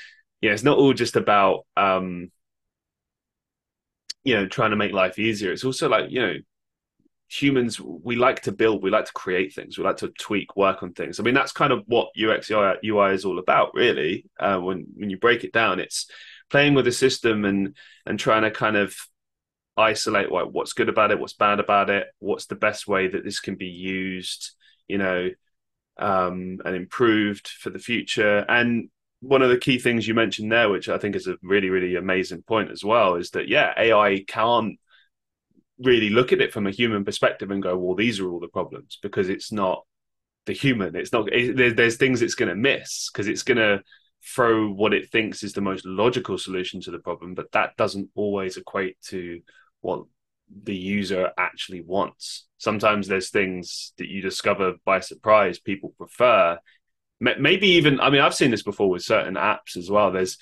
[0.41, 2.31] yeah it's not all just about um
[4.23, 5.51] you know trying to make life easier.
[5.51, 6.33] It's also like you know
[7.27, 10.83] humans we like to build we like to create things we like to tweak work
[10.83, 11.19] on things.
[11.19, 14.25] I mean that's kind of what ux ui, UI is all about really.
[14.39, 16.09] Uh, when when you break it down it's
[16.49, 18.95] playing with the system and and trying to kind of
[19.77, 23.23] isolate like what's good about it, what's bad about it, what's the best way that
[23.23, 24.51] this can be used,
[24.87, 25.29] you know,
[25.97, 28.45] um, and improved for the future.
[28.47, 28.89] And
[29.21, 31.95] one of the key things you mentioned there, which I think is a really, really
[31.95, 34.79] amazing point as well, is that yeah, AI can't
[35.79, 38.47] really look at it from a human perspective and go, well, these are all the
[38.47, 39.83] problems because it's not
[40.45, 40.95] the human.
[40.95, 41.31] It's not.
[41.33, 43.81] It, there's things it's going to miss because it's going to
[44.23, 48.09] throw what it thinks is the most logical solution to the problem, but that doesn't
[48.15, 49.41] always equate to
[49.85, 50.05] what
[50.63, 52.47] the user actually wants.
[52.57, 56.57] Sometimes there's things that you discover by surprise people prefer.
[57.19, 60.11] Maybe even, I mean, I've seen this before with certain apps as well.
[60.11, 60.37] There's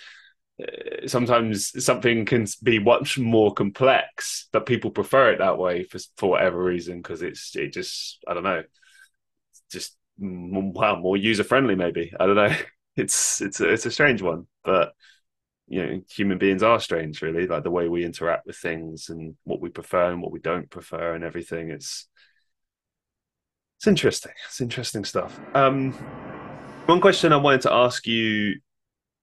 [0.61, 5.99] uh, sometimes something can be much more complex, but people prefer it that way for
[6.17, 8.63] for whatever reason because it's it just I don't know,
[9.71, 12.13] just well more user friendly maybe.
[12.19, 12.55] I don't know.
[12.95, 14.93] It's it's a, it's a strange one, but
[15.67, 19.35] you know human beings are strange really like the way we interact with things and
[19.43, 21.69] what we prefer and what we don't prefer and everything.
[21.69, 22.07] It's
[23.77, 24.33] it's interesting.
[24.47, 25.39] It's interesting stuff.
[25.53, 25.93] Um
[26.85, 28.59] one question i wanted to ask you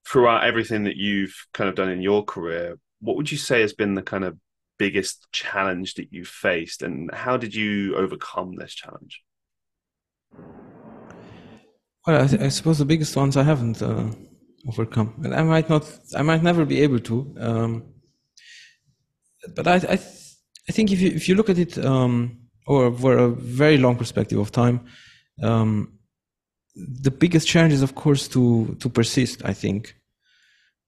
[0.07, 3.73] throughout everything that you've kind of done in your career what would you say has
[3.73, 4.39] been the kind of
[4.79, 9.23] biggest challenge that you've faced and how did you overcome this challenge?
[12.07, 14.11] Well i, th- I suppose the biggest ones i haven't uh
[14.69, 15.15] overcome.
[15.25, 15.85] And I might not,
[16.17, 17.35] I might never be able to.
[17.39, 17.85] Um,
[19.57, 19.99] but I, I,
[20.69, 23.97] I think if you if you look at it um, or for a very long
[23.97, 24.87] perspective of time,
[25.43, 25.99] um,
[26.75, 29.43] the biggest challenge is of course to to persist.
[29.45, 29.97] I think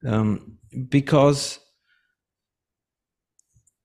[0.06, 0.58] um,
[0.88, 1.58] because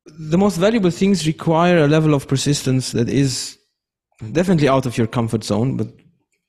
[0.05, 3.57] the most valuable things require a level of persistence that is
[4.31, 5.87] definitely out of your comfort zone, but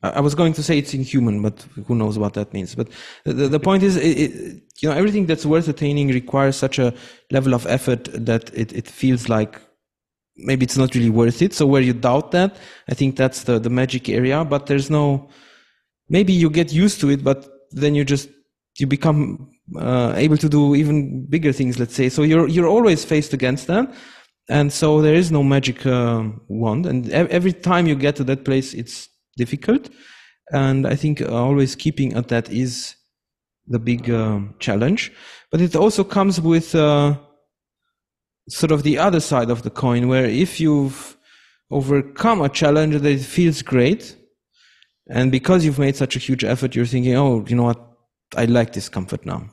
[0.02, 2.74] I was going to say it's inhuman, but who knows what that means.
[2.74, 2.88] But
[3.24, 6.94] the, the point is, it, it, you know, everything that's worth attaining requires such a
[7.32, 9.60] level of effort that it, it feels like
[10.36, 11.52] maybe it's not really worth it.
[11.52, 12.56] So where you doubt that,
[12.88, 15.28] I think that's the, the magic area, but there's no,
[16.08, 18.28] maybe you get used to it, but then you just,
[18.78, 22.08] you become uh, able to do even bigger things, let's say.
[22.08, 23.92] So you're, you're always faced against that.
[24.48, 26.86] And so there is no magic uh, wand.
[26.86, 29.08] And every time you get to that place, it's
[29.38, 29.88] difficult.
[30.52, 32.96] And I think always keeping at that is
[33.66, 35.12] the big uh, challenge.
[35.50, 37.16] But it also comes with uh,
[38.48, 41.16] sort of the other side of the coin, where if you've
[41.70, 44.16] overcome a challenge that it feels great,
[45.10, 47.80] and because you've made such a huge effort, you're thinking, oh, you know what?
[48.36, 49.48] I like this comfort now.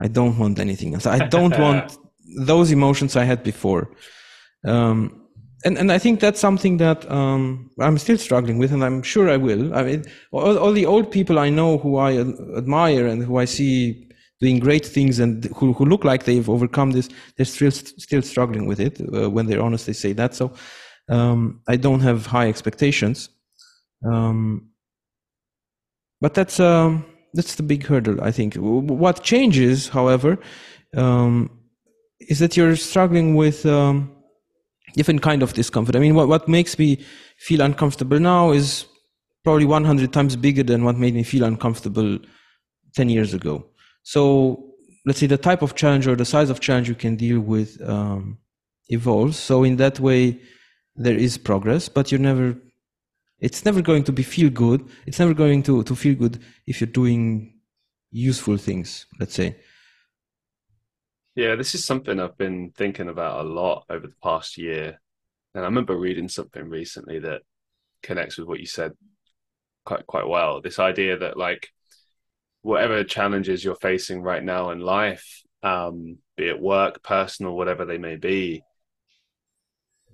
[0.00, 1.06] I don't want anything else.
[1.06, 1.96] I don't want
[2.40, 3.90] those emotions I had before.
[4.64, 5.17] Um,
[5.64, 9.28] and and I think that's something that um, I'm still struggling with, and I'm sure
[9.28, 9.74] I will.
[9.74, 12.18] I mean, all, all, the old people I know who I
[12.56, 14.08] admire and who I see
[14.40, 18.66] doing great things and who who look like they've overcome this, they're still still struggling
[18.66, 19.00] with it.
[19.00, 20.34] Uh, when they're honest, they say that.
[20.34, 20.52] So
[21.08, 23.28] um, I don't have high expectations,
[24.04, 24.68] um,
[26.20, 27.04] but that's um,
[27.34, 28.22] that's the big hurdle.
[28.22, 30.38] I think what changes, however,
[30.96, 31.50] um,
[32.20, 34.14] is that you're struggling with um,
[34.94, 35.96] different kind of discomfort.
[35.96, 37.04] I mean, what, what makes me
[37.36, 38.86] feel uncomfortable now is
[39.44, 42.18] probably 100 times bigger than what made me feel uncomfortable
[42.94, 43.64] 10 years ago.
[44.02, 44.74] So
[45.06, 47.80] let's say the type of challenge or the size of challenge you can deal with
[47.88, 48.38] um,
[48.88, 49.38] evolves.
[49.38, 50.38] So in that way,
[50.96, 52.56] there is progress, but you're never,
[53.40, 54.86] it's never going to be feel good.
[55.06, 57.54] It's never going to, to feel good if you're doing
[58.10, 59.56] useful things, let's say.
[61.38, 65.00] Yeah, this is something I've been thinking about a lot over the past year.
[65.54, 67.42] And I remember reading something recently that
[68.02, 68.90] connects with what you said
[69.84, 70.60] quite quite well.
[70.60, 71.68] This idea that like
[72.62, 77.98] whatever challenges you're facing right now in life, um, be it work, personal, whatever they
[77.98, 78.64] may be,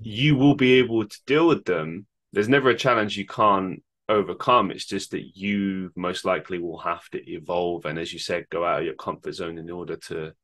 [0.02, 2.04] you will be able to deal with them.
[2.34, 4.70] There's never a challenge you can't overcome.
[4.70, 8.62] It's just that you most likely will have to evolve and, as you said, go
[8.62, 10.34] out of your comfort zone in order to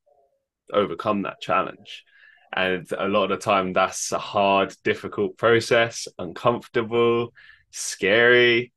[0.72, 2.04] overcome that challenge.
[2.52, 7.32] And a lot of the time, that's a hard, difficult process, uncomfortable,
[7.70, 8.72] scary.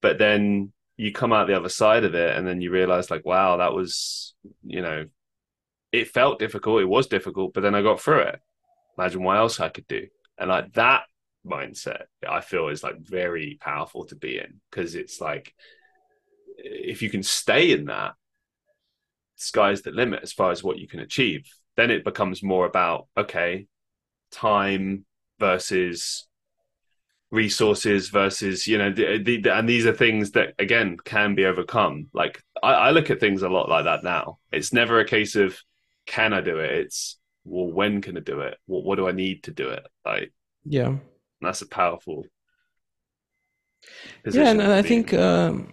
[0.00, 3.26] But then you come out the other side of it, and then you realize, like,
[3.26, 4.34] wow, that was,
[4.64, 5.06] you know,
[5.92, 6.82] it felt difficult.
[6.82, 8.40] It was difficult, but then I got through it.
[8.96, 10.06] Imagine what else I could do.
[10.38, 11.04] And like that
[11.46, 15.54] mindset, I feel is like very powerful to be in because it's like,
[16.56, 18.14] if you can stay in that,
[19.38, 21.48] sky's the limit as far as what you can achieve.
[21.76, 23.66] Then it becomes more about okay,
[24.30, 25.04] time
[25.38, 26.26] versus
[27.30, 32.08] resources versus you know the, the, and these are things that again can be overcome.
[32.12, 34.38] Like I, I, look at things a lot like that now.
[34.50, 35.58] It's never a case of
[36.06, 36.70] can i do it?
[36.70, 38.56] It's well when can i do it?
[38.66, 39.86] What, what do i need to do it?
[40.04, 40.32] Like
[40.64, 40.96] yeah.
[41.40, 42.24] that's a powerful
[44.30, 45.72] yeah and i think um,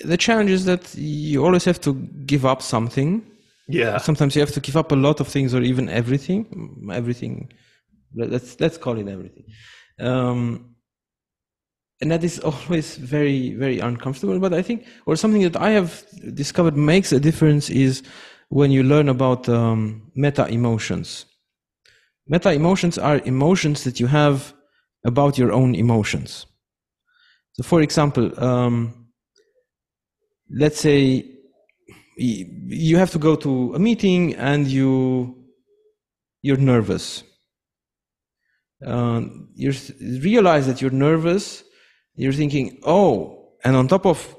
[0.00, 1.94] the challenge is that you always have to
[2.26, 3.22] give up something.
[3.68, 3.98] Yeah.
[3.98, 6.88] Sometimes you have to give up a lot of things, or even everything.
[6.92, 7.50] Everything.
[8.14, 9.44] Let's let's call it everything.
[10.00, 10.74] Um,
[12.00, 14.38] and that is always very very uncomfortable.
[14.38, 18.02] But I think, or something that I have discovered makes a difference is
[18.48, 21.26] when you learn about um, meta emotions.
[22.26, 24.54] Meta emotions are emotions that you have
[25.04, 26.46] about your own emotions.
[27.52, 28.32] So, for example.
[28.42, 29.01] Um,
[30.52, 31.24] let's say
[32.16, 35.36] you have to go to a meeting and you
[36.42, 37.22] you're nervous.
[38.84, 39.22] Uh,
[39.54, 39.72] you
[40.22, 41.62] realize that you're nervous.
[42.16, 44.36] You're thinking oh and on top of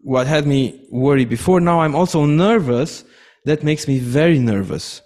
[0.00, 3.04] what had me worry before now i'm also nervous.
[3.44, 5.00] That makes me very nervous.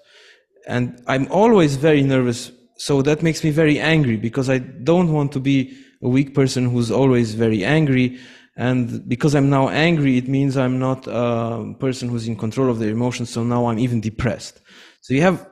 [0.67, 5.31] And i'm always very nervous so that makes me very angry because i don't want
[5.33, 8.19] to be a weak person who's always very angry
[8.57, 12.79] and because i'm now angry it means i'm not a person who's in control of
[12.79, 14.61] their emotions so now i'm even depressed.
[15.01, 15.49] So you have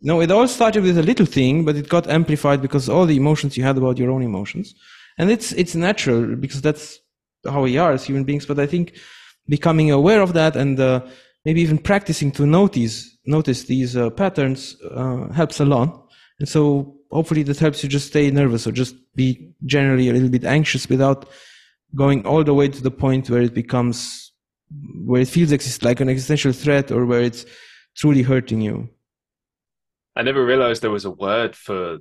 [0.00, 3.16] no it all started with a little thing but it got amplified because all the
[3.16, 4.74] emotions you had about your own emotions.
[5.18, 6.98] And it's it's natural because that's
[7.44, 8.94] how we are as human beings but i think
[9.48, 11.00] becoming aware of that and uh,
[11.44, 16.08] maybe even practicing to notice notice these uh, patterns uh, helps a lot.
[16.38, 20.28] And so hopefully that helps you just stay nervous or just be generally a little
[20.28, 21.28] bit anxious without
[21.94, 24.32] going all the way to the point where it becomes
[25.04, 27.44] where it feels exist, like an existential threat or where it's
[27.94, 28.88] truly hurting you
[30.16, 31.98] i never realized there was a word for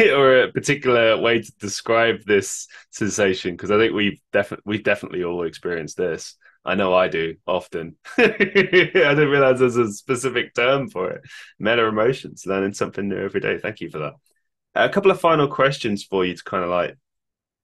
[0.12, 3.52] or a particular way to describe this sensation?
[3.52, 6.36] Because I think we've definitely we've definitely all experienced this.
[6.64, 7.96] I know I do often.
[8.18, 11.22] I didn't realize there's a specific term for it.
[11.58, 13.58] Meta emotions, learning something new every day.
[13.58, 14.14] Thank you for that.
[14.74, 16.96] A couple of final questions for you to kind of like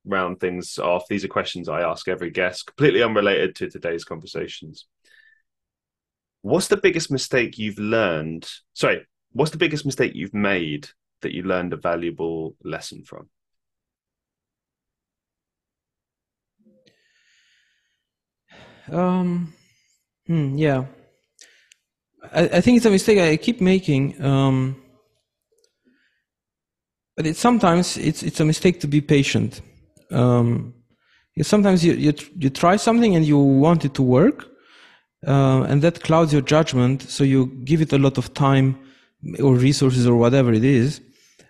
[0.06, 1.08] round things off.
[1.08, 4.86] These are questions I ask every guest, completely unrelated to today's conversations.
[6.42, 8.48] What's the biggest mistake you've learned?
[8.72, 10.88] Sorry, what's the biggest mistake you've made
[11.22, 13.28] that you learned a valuable lesson from?
[18.88, 19.52] Um,
[20.28, 20.84] hmm, yeah,
[22.32, 24.24] I, I, think it's a mistake I keep making.
[24.24, 24.80] Um,
[27.16, 29.60] but it, sometimes it's it's a mistake to be patient.
[30.10, 30.74] Um,
[31.42, 34.48] sometimes you, you you try something and you want it to work,
[35.26, 37.02] uh, and that clouds your judgment.
[37.02, 38.78] So you give it a lot of time
[39.42, 41.00] or resources or whatever it is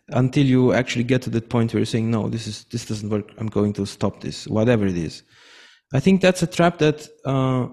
[0.09, 3.11] until you actually get to that point where you're saying, no, this is this doesn't
[3.11, 3.31] work.
[3.39, 5.23] I'm going to stop this, whatever it is.
[5.93, 7.69] I think that's a trap that uh,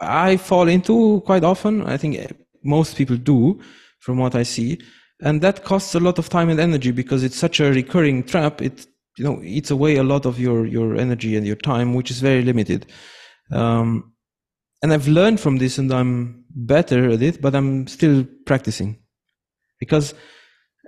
[0.00, 1.82] I fall into quite often.
[1.82, 2.32] I think
[2.62, 3.60] most people do,
[4.00, 4.80] from what I see,
[5.20, 8.62] and that costs a lot of time and energy because it's such a recurring trap.
[8.62, 8.86] It
[9.18, 12.20] you know eats away a lot of your your energy and your time, which is
[12.20, 12.86] very limited.
[13.50, 14.12] Um,
[14.82, 18.98] and I've learned from this, and I'm better at it, but I'm still practicing
[19.80, 20.14] because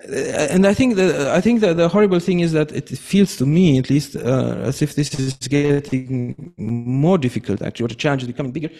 [0.08, 3.36] uh, and I think the I think that the horrible thing is that it feels
[3.36, 7.60] to me, at least, uh, as if this is getting more difficult.
[7.60, 8.70] Actually, or the challenge is becoming bigger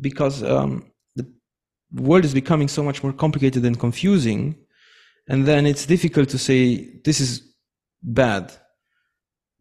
[0.00, 1.26] because um, the
[1.92, 4.56] world is becoming so much more complicated and confusing,
[5.28, 7.42] and then it's difficult to say this is
[8.02, 8.52] bad.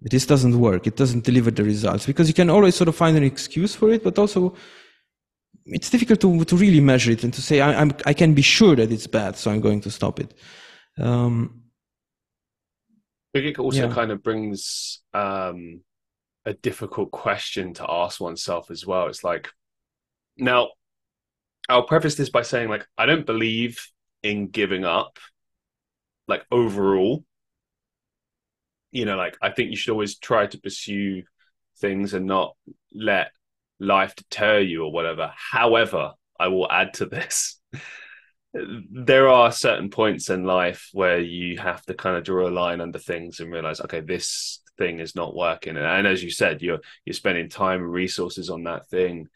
[0.02, 0.88] This doesn't work.
[0.88, 3.92] It doesn't deliver the results because you can always sort of find an excuse for
[3.92, 4.56] it, but also
[5.66, 8.42] it's difficult to to really measure it and to say I, I'm I can be
[8.42, 10.34] sure that it's bad, so I'm going to stop it.
[10.98, 11.60] Um,
[13.34, 13.94] it also yeah.
[13.94, 15.82] kind of brings um,
[16.46, 19.08] a difficult question to ask oneself as well.
[19.08, 19.50] It's like,
[20.38, 20.70] now,
[21.68, 23.88] I'll preface this by saying, like, I don't believe
[24.24, 25.20] in giving up,
[26.28, 27.24] like, overall.
[28.92, 31.24] You know, like, I think you should always try to pursue
[31.80, 32.56] things and not
[32.94, 33.32] let
[33.80, 35.32] life deter you or whatever.
[35.36, 37.60] However, I will add to this
[38.54, 42.82] there are certain points in life where you have to kind of draw a line
[42.82, 45.78] under things and realize, okay, this thing is not working.
[45.78, 49.28] And, and as you said, you're you're spending time and resources on that thing.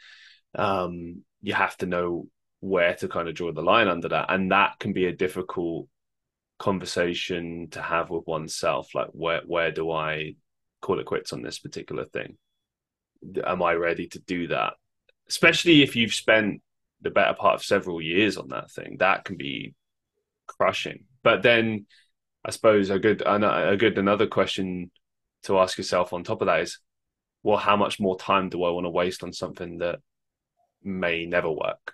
[0.55, 2.27] Um, you have to know
[2.59, 5.87] where to kind of draw the line under that, and that can be a difficult
[6.64, 8.95] conversation to have with oneself.
[8.95, 10.36] Like, where where do I
[10.82, 12.38] call it quits on this particular thing?
[13.45, 14.76] Am I ready to do that?
[15.28, 16.61] Especially if you've spent
[17.01, 19.74] the better part of several years on that thing, that can be
[20.47, 21.03] crushing.
[21.22, 21.86] But then,
[22.45, 24.89] I suppose a good a good another question
[25.43, 26.80] to ask yourself on top of that is,
[27.43, 29.99] well, how much more time do I want to waste on something that
[30.82, 31.93] may never work?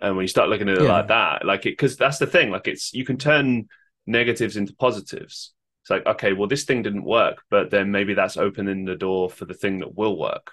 [0.00, 0.92] And when you start looking at it yeah.
[0.92, 3.68] like that, like it, because that's the thing, like it's you can turn
[4.06, 5.52] negatives into positives.
[5.82, 9.30] It's like, okay, well, this thing didn't work, but then maybe that's opening the door
[9.30, 10.52] for the thing that will work.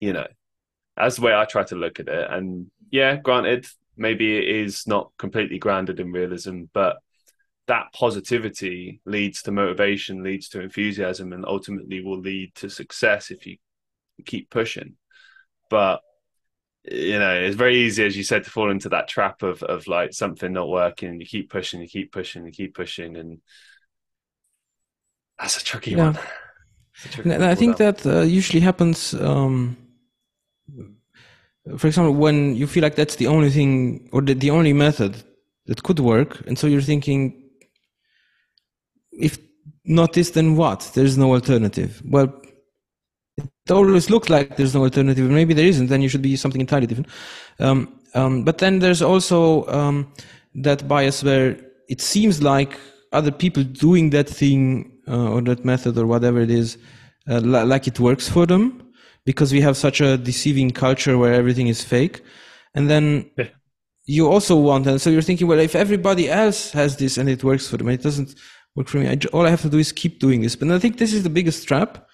[0.00, 0.26] You know,
[0.96, 2.30] that's the way I try to look at it.
[2.30, 6.98] And yeah, granted, maybe it is not completely grounded in realism, but
[7.66, 13.46] that positivity leads to motivation, leads to enthusiasm, and ultimately will lead to success if
[13.46, 13.58] you
[14.24, 14.96] keep pushing.
[15.68, 16.00] But
[16.90, 19.86] you know, it's very easy, as you said, to fall into that trap of of
[19.86, 21.20] like something not working.
[21.20, 23.40] You keep pushing, you keep pushing, you keep pushing, and
[25.38, 26.12] that's a tricky yeah.
[26.12, 26.18] one.
[27.04, 29.14] A tricky I think that uh, usually happens.
[29.14, 29.76] Um
[31.76, 35.22] for example, when you feel like that's the only thing or the, the only method
[35.66, 37.42] that could work, and so you're thinking,
[39.12, 39.38] if
[39.84, 40.90] not this, then what?
[40.94, 42.00] There's no alternative.
[42.04, 42.40] Well,
[43.68, 45.28] it always looks like there's no alternative.
[45.30, 45.88] Maybe there isn't.
[45.88, 47.08] Then you should be something entirely different.
[47.58, 50.10] Um, um, but then there's also um,
[50.54, 51.56] that bias where
[51.88, 52.78] it seems like
[53.12, 56.78] other people doing that thing uh, or that method or whatever it is,
[57.28, 58.82] uh, like it works for them
[59.24, 62.22] because we have such a deceiving culture where everything is fake.
[62.74, 63.48] And then yeah.
[64.06, 67.44] you also want, and so you're thinking, well, if everybody else has this and it
[67.44, 68.34] works for them, it doesn't
[68.74, 69.08] work for me.
[69.08, 70.56] I, all I have to do is keep doing this.
[70.56, 72.06] But I think this is the biggest trap.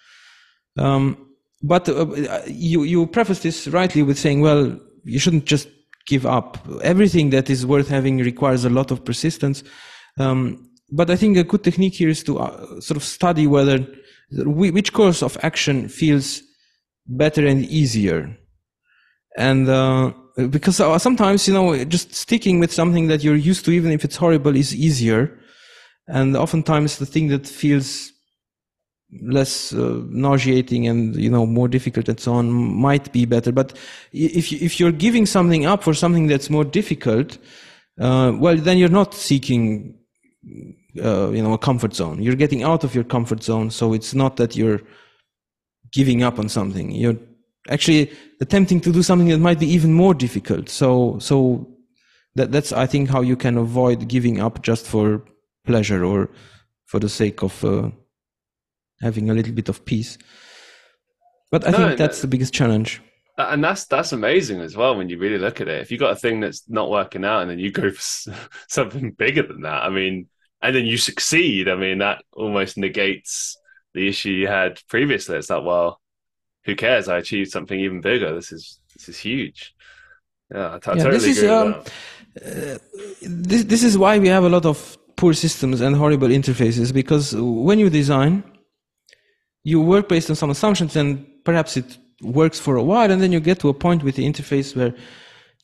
[0.77, 1.24] Um,
[1.67, 2.07] but uh,
[2.47, 5.69] you you preface this rightly with saying, well, you shouldn't just
[6.07, 6.59] give up.
[6.83, 9.65] Everything that is worth having requires a lot of persistence.
[10.19, 13.87] Um, but I think a good technique here is to uh, sort of study whether
[14.77, 16.43] which course of action feels
[17.07, 18.37] better and easier.
[19.37, 20.13] And uh,
[20.51, 24.05] because uh, sometimes, you know, just sticking with something that you're used to, even if
[24.05, 25.23] it's horrible, is easier.
[26.07, 28.13] and oftentimes the thing that feels
[29.23, 33.53] less uh, nauseating and you know more difficult and so on might be better.
[33.53, 33.77] But
[34.13, 37.39] if you, if you're giving something up for something that's more difficult
[38.01, 39.95] uh, well then you're not seeking
[41.03, 42.23] uh, you know a comfort zone.
[42.23, 44.81] You're getting out of your comfort zone so it's not that you're
[45.93, 46.91] giving up on something.
[46.91, 47.19] You're
[47.71, 48.11] actually
[48.41, 50.69] attempting to do something that might be even more difficult.
[50.69, 51.71] So so
[52.35, 55.23] that that's i think how you can avoid giving up just for
[55.67, 56.29] pleasure or
[56.87, 57.91] for the sake of uh,
[59.01, 60.19] having a little bit of peace.
[61.51, 63.01] But I no, think that's the biggest challenge.
[63.37, 65.81] And that's that's amazing as well when you really look at it.
[65.81, 68.35] If you got a thing that's not working out and then you go for
[68.69, 70.29] something bigger than that, I mean,
[70.63, 73.57] and then you succeed, I mean, that almost negates
[73.93, 75.37] the issue you had previously.
[75.37, 76.01] It's like, well,
[76.65, 77.09] who cares?
[77.09, 78.35] I achieved something even bigger.
[78.35, 79.75] This is this is huge.
[80.53, 82.79] Yeah, I, t- yeah, totally this is, um, uh,
[83.23, 87.35] this this is why we have a lot of poor systems and horrible interfaces because
[87.37, 88.43] when you design
[89.65, 93.33] you work based on some assumptions and perhaps it works for a while and then
[93.33, 94.95] you get to a point with the interface where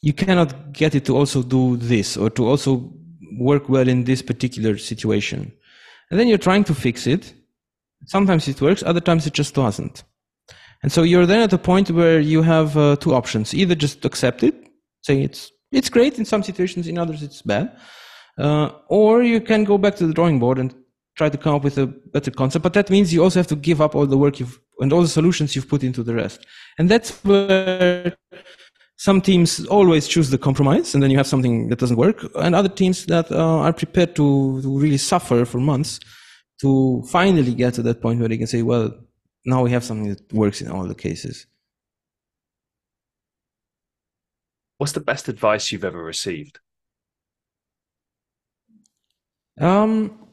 [0.02, 2.92] you cannot get it to also do this or to also
[3.38, 5.52] work well in this particular situation.
[6.10, 7.34] And then you're trying to fix it.
[8.06, 10.02] Sometimes it works, other times it just doesn't.
[10.82, 13.54] And so you're then at a point where you have uh, two options.
[13.54, 14.54] Either just accept it,
[15.02, 17.76] say it's, it's great in some situations, in others it's bad.
[18.38, 20.74] Uh, or you can go back to the drawing board and
[21.20, 22.62] try to come up with a better concept.
[22.66, 25.02] But that means you also have to give up all the work you've and all
[25.08, 26.38] the solutions you've put into the rest.
[26.78, 28.16] And that's where
[28.96, 32.54] some teams always choose the compromise, and then you have something that doesn't work, and
[32.54, 36.00] other teams that uh, are prepared to, to really suffer for months
[36.62, 38.86] to finally get to that point where they can say, well,
[39.44, 41.46] now we have something that works in all the cases.
[44.78, 46.60] What's the best advice you've ever received?
[49.58, 50.29] Um,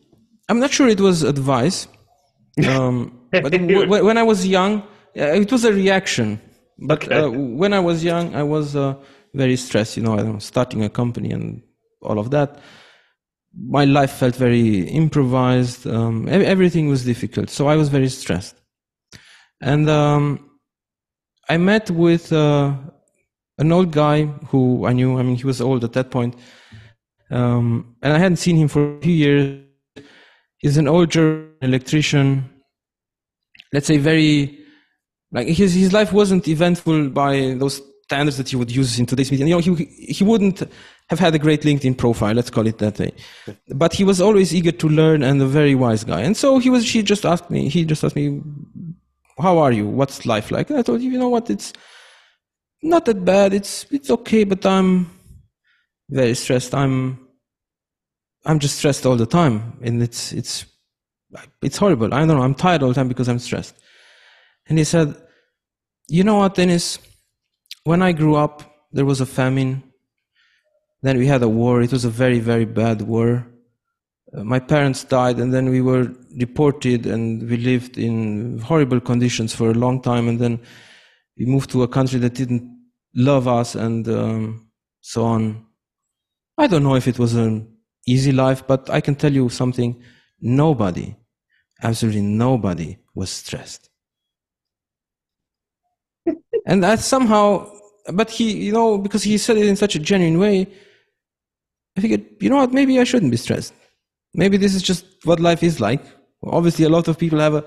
[0.50, 1.88] I'm not sure it was advice,
[2.68, 4.82] um, but w- when I was young,
[5.18, 6.40] uh, it was a reaction.
[6.80, 7.20] But okay.
[7.20, 8.96] uh, when I was young, I was uh,
[9.34, 9.98] very stressed.
[9.98, 11.62] You know, I was starting a company and
[12.02, 12.60] all of that.
[13.60, 15.88] My life felt very improvised.
[15.88, 18.56] Um, everything was difficult, so I was very stressed.
[19.62, 20.52] And um,
[21.50, 22.74] I met with uh,
[23.58, 25.18] an old guy who I knew.
[25.18, 26.36] I mean, he was old at that point,
[27.32, 29.67] um, and I hadn't seen him for a few years
[30.58, 32.50] he's an older electrician.
[33.74, 34.58] Let's say very
[35.32, 39.32] like his his life wasn't eventful by those standards that you would use in today's
[39.32, 39.46] media.
[39.46, 40.64] You know, he he wouldn't
[41.10, 42.34] have had a great LinkedIn profile.
[42.34, 43.12] Let's call it that way.
[43.70, 46.22] But he was always eager to learn and a very wise guy.
[46.22, 46.86] And so he was.
[46.86, 47.68] She just asked me.
[47.70, 48.42] He just asked me,
[49.38, 49.88] "How are you?
[49.88, 51.50] What's life like?" And I told him, "You know what?
[51.50, 51.74] It's
[52.82, 53.54] not that bad.
[53.54, 55.10] It's it's okay, but I'm
[56.10, 56.74] very stressed.
[56.74, 57.27] I'm
[58.48, 60.66] I'm just stressed all the time, and it's it's
[61.62, 62.14] it's horrible.
[62.14, 62.42] I don't know.
[62.42, 63.76] I'm tired all the time because I'm stressed.
[64.70, 65.16] And he said,
[66.08, 66.98] "You know what, Dennis?
[67.84, 69.84] When I grew up, there was a famine.
[71.02, 71.82] Then we had a war.
[71.82, 73.46] It was a very very bad war.
[74.34, 76.06] Uh, my parents died, and then we were
[76.38, 80.30] deported, and we lived in horrible conditions for a long time.
[80.30, 80.62] And then
[81.38, 82.64] we moved to a country that didn't
[83.14, 84.70] love us, and um,
[85.02, 85.66] so on.
[86.58, 87.77] I don't know if it was a
[88.08, 90.02] easy life, but I can tell you something
[90.40, 91.16] nobody,
[91.84, 93.90] absolutely nobody was stressed.
[96.66, 97.72] and that somehow,
[98.14, 100.68] but he, you know, because he said it in such a genuine way,
[101.98, 103.74] I figured, you know what, maybe I shouldn't be stressed.
[104.34, 106.04] Maybe this is just what life is like.
[106.44, 107.66] Obviously, a lot of people have a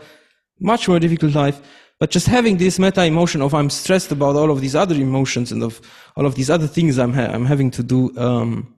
[0.61, 1.61] much more difficult life,
[1.99, 5.53] but just having this meta emotion of I'm stressed about all of these other emotions
[5.53, 5.81] and of
[6.17, 8.75] all of these other things I'm, ha- I'm having to do, um,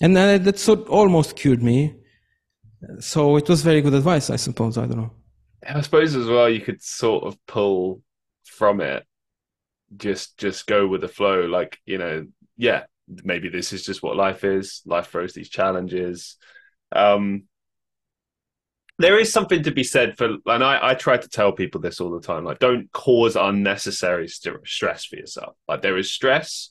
[0.00, 1.94] and uh, that sort of almost cured me.
[3.00, 4.76] So it was very good advice, I suppose.
[4.78, 5.10] I don't know.
[5.66, 8.02] I suppose as well, you could sort of pull
[8.44, 9.04] from it,
[9.96, 11.46] just just go with the flow.
[11.46, 12.26] Like you know,
[12.56, 14.82] yeah, maybe this is just what life is.
[14.84, 16.36] Life throws these challenges.
[16.92, 17.44] Um,
[18.98, 22.00] there is something to be said for, and I, I try to tell people this
[22.00, 22.44] all the time.
[22.44, 25.54] Like, don't cause unnecessary st- stress for yourself.
[25.68, 26.70] Like, there is stress.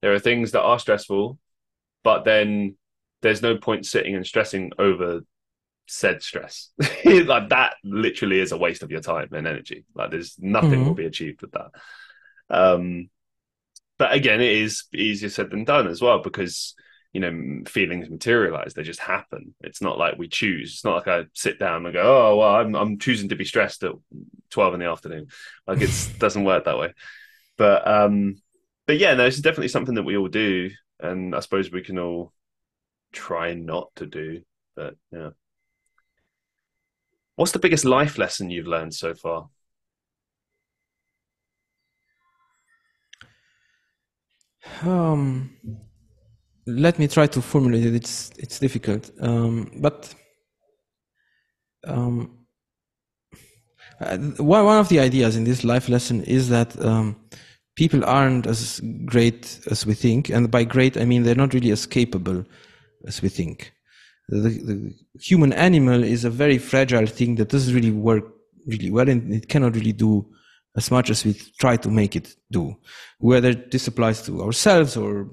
[0.00, 1.38] There are things that are stressful,
[2.06, 2.76] but then
[3.20, 5.22] there's no point sitting and stressing over
[5.88, 6.70] said stress.
[7.04, 9.84] like that literally is a waste of your time and energy.
[9.92, 10.84] Like there's nothing mm-hmm.
[10.86, 11.70] will be achieved with that.
[12.48, 13.10] Um,
[13.98, 16.76] but again, it is easier said than done as well because
[17.12, 19.56] you know feelings materialize; they just happen.
[19.62, 20.74] It's not like we choose.
[20.74, 23.44] It's not like I sit down and go, "Oh, well, I'm I'm choosing to be
[23.44, 23.94] stressed at
[24.50, 25.26] twelve in the afternoon."
[25.66, 25.90] Like it
[26.20, 26.94] doesn't work that way.
[27.58, 28.36] But um,
[28.86, 30.70] but yeah, no, it's definitely something that we all do
[31.00, 32.32] and I suppose we can all
[33.12, 34.42] try not to do.
[34.74, 35.30] But yeah.
[37.36, 39.48] What's the biggest life lesson you've learned so far?
[44.82, 45.56] Um,
[46.66, 47.94] let me try to formulate it.
[47.94, 50.14] It's it's difficult, um, but
[51.86, 52.46] um,
[54.00, 57.16] uh, one one of the ideas in this life lesson is that um,
[57.76, 61.70] people aren't as great as we think, and by great I mean they're not really
[61.70, 62.44] as capable
[63.06, 63.72] as we think.
[64.28, 68.24] The, the human animal is a very fragile thing that doesn't really work
[68.66, 70.26] really well, and it cannot really do
[70.76, 72.76] as much as we try to make it do.
[73.18, 75.28] Whether this applies to ourselves or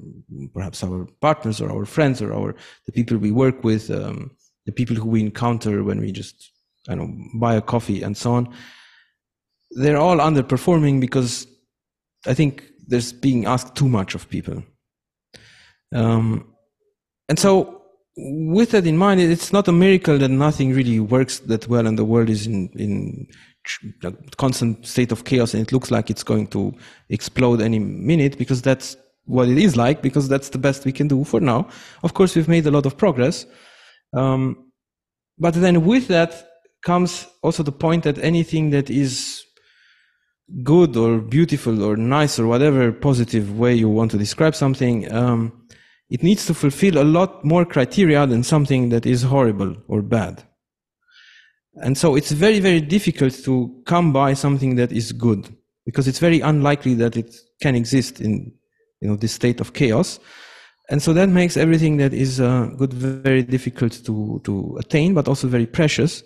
[0.54, 4.32] perhaps our partners or our friends or our the people we work with, um,
[4.66, 6.52] the people who we encounter when we just
[6.88, 8.54] I know buy a coffee and so on.
[9.72, 11.48] They're all underperforming because
[12.26, 14.63] I think there's being asked too much of people.
[15.93, 16.53] Um,
[17.30, 17.82] and so
[18.15, 21.97] with that in mind, it's not a miracle that nothing really works that well and
[21.97, 23.28] the world is in, in
[24.38, 26.74] constant state of chaos and it looks like it's going to
[27.09, 31.07] explode any minute because that's what it is like because that's the best we can
[31.07, 31.67] do for now.
[32.03, 33.45] Of course, we've made a lot of progress.
[34.13, 34.71] Um,
[35.38, 36.47] but then with that
[36.84, 39.43] comes also the point that anything that is
[40.64, 45.52] good or beautiful or nice or whatever positive way you want to describe something, um,
[46.10, 50.44] it needs to fulfill a lot more criteria than something that is horrible or bad.
[51.76, 56.20] And so it's very, very difficult to come by something that is good because it's
[56.20, 58.54] very unlikely that it can exist in
[59.02, 60.20] you know this state of chaos.
[60.89, 65.28] And so that makes everything that is uh, good very difficult to, to attain, but
[65.28, 66.24] also very precious.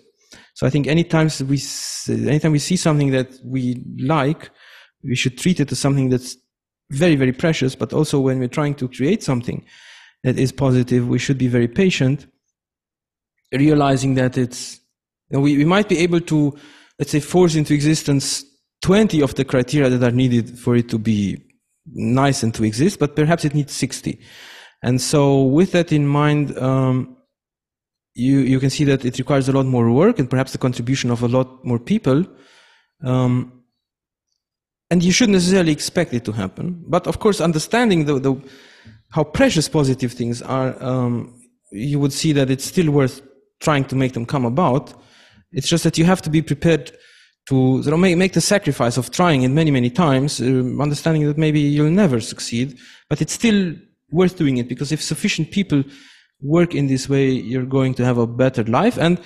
[0.58, 1.62] So I think anytime we,
[2.08, 4.50] anytime we see something that we like,
[5.04, 6.36] we should treat it as something that's
[6.90, 7.76] very, very precious.
[7.76, 9.64] But also when we're trying to create something
[10.24, 12.26] that is positive, we should be very patient,
[13.52, 14.80] realizing that it's
[15.30, 16.58] and we, we might be able to,
[16.98, 18.44] let's say, force into existence
[18.82, 21.40] 20 of the criteria that are needed for it to be
[21.86, 24.18] nice and to exist, but perhaps it needs 60.
[24.82, 27.16] And so with that in mind, um,
[28.18, 31.10] you, you can see that it requires a lot more work and perhaps the contribution
[31.10, 32.26] of a lot more people.
[33.04, 33.62] Um,
[34.90, 36.82] and you shouldn't necessarily expect it to happen.
[36.88, 38.42] But of course, understanding the, the
[39.10, 41.40] how precious positive things are, um,
[41.70, 43.22] you would see that it's still worth
[43.60, 44.94] trying to make them come about.
[45.52, 46.90] It's just that you have to be prepared
[47.48, 50.44] to sort of make, make the sacrifice of trying it many, many times, uh,
[50.80, 53.74] understanding that maybe you'll never succeed, but it's still
[54.10, 55.84] worth doing it because if sufficient people
[56.40, 58.98] work in this way, you're going to have a better life.
[58.98, 59.20] And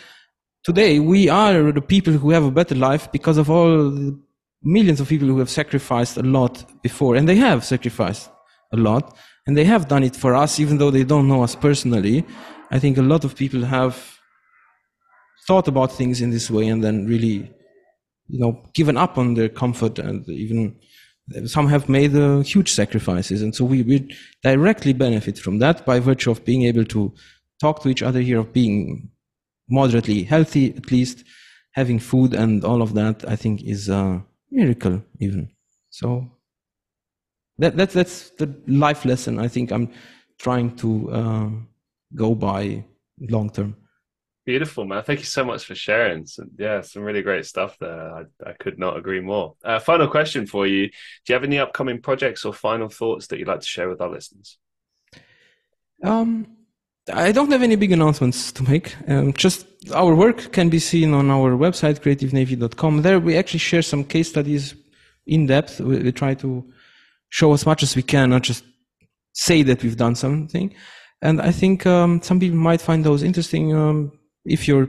[0.64, 4.18] today we are the people who have a better life because of all the
[4.62, 8.30] millions of people who have sacrificed a lot before, and they have sacrificed
[8.72, 11.54] a lot, and they have done it for us, even though they don't know us
[11.54, 12.24] personally.
[12.70, 14.18] I think a lot of people have
[15.46, 17.50] thought about things in this way and then really,
[18.28, 20.78] you know, given up on their comfort and even
[21.46, 23.42] some have made uh, huge sacrifices.
[23.42, 27.12] And so we, we directly benefit from that by virtue of being able to
[27.60, 29.10] talk to each other here, of being
[29.68, 31.24] moderately healthy, at least
[31.72, 35.50] having food and all of that, I think is a miracle even.
[35.90, 36.30] So
[37.58, 39.90] that, that that's the life lesson I think I'm
[40.38, 41.50] trying to uh,
[42.14, 42.84] go by
[43.20, 43.76] long term.
[44.44, 45.04] Beautiful, man.
[45.04, 46.26] Thank you so much for sharing.
[46.58, 48.12] Yeah, some really great stuff there.
[48.12, 49.54] I, I could not agree more.
[49.64, 50.92] Uh, final question for you Do
[51.28, 54.10] you have any upcoming projects or final thoughts that you'd like to share with our
[54.10, 54.58] listeners?
[56.02, 56.56] Um,
[57.12, 58.96] I don't have any big announcements to make.
[59.08, 63.02] Um, just our work can be seen on our website, creativenavy.com.
[63.02, 64.74] There we actually share some case studies
[65.26, 65.80] in depth.
[65.80, 66.64] We, we try to
[67.28, 68.64] show as much as we can, not just
[69.34, 70.74] say that we've done something.
[71.22, 73.72] And I think um, some people might find those interesting.
[73.72, 74.12] Um,
[74.44, 74.88] if you're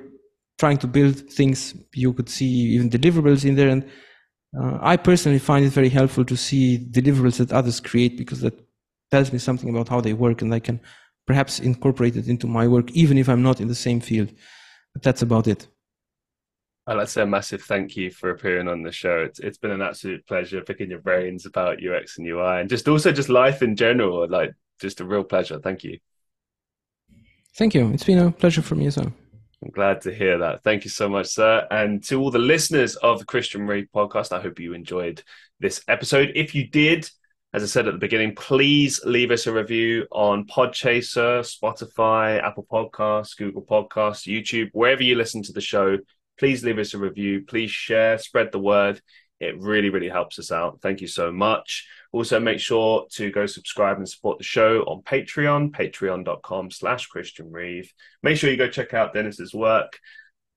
[0.59, 3.69] trying to build things, you could see even deliverables in there.
[3.69, 3.83] And
[4.59, 8.53] uh, I personally find it very helpful to see deliverables that others create because that
[9.11, 10.79] tells me something about how they work and I can
[11.25, 14.31] perhaps incorporate it into my work, even if I'm not in the same field.
[14.93, 15.67] But that's about it.
[16.85, 19.19] I'd like to say a massive thank you for appearing on the show.
[19.21, 22.87] It's it's been an absolute pleasure picking your brains about UX and UI and just
[22.89, 24.27] also just life in general.
[24.27, 25.59] Like just a real pleasure.
[25.59, 25.97] Thank you.
[27.55, 27.89] Thank you.
[27.93, 29.13] It's been a pleasure for me as well.
[29.63, 30.61] I'm glad to hear that.
[30.63, 31.65] Thank you so much, sir.
[31.71, 35.23] And to all the listeners of the Christian Reeve podcast, I hope you enjoyed
[35.61, 36.33] this episode.
[36.35, 37.09] If you did,
[37.53, 42.67] as I said at the beginning, please leave us a review on Podchaser, Spotify, Apple
[42.69, 45.97] Podcasts, Google Podcasts, YouTube, wherever you listen to the show.
[46.37, 47.45] Please leave us a review.
[47.45, 48.99] Please share, spread the word.
[49.43, 50.79] It really, really helps us out.
[50.81, 51.87] Thank you so much.
[52.11, 57.51] Also, make sure to go subscribe and support the show on Patreon, patreon.com slash Christian
[57.51, 57.91] Reeve.
[58.21, 59.99] Make sure you go check out Dennis's work.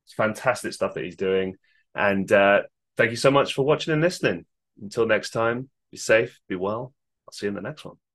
[0.04, 1.56] It's fantastic stuff that he's doing.
[1.94, 2.62] And uh,
[2.96, 4.46] thank you so much for watching and listening.
[4.80, 6.92] Until next time, be safe, be well.
[7.26, 8.05] I'll see you in the next one.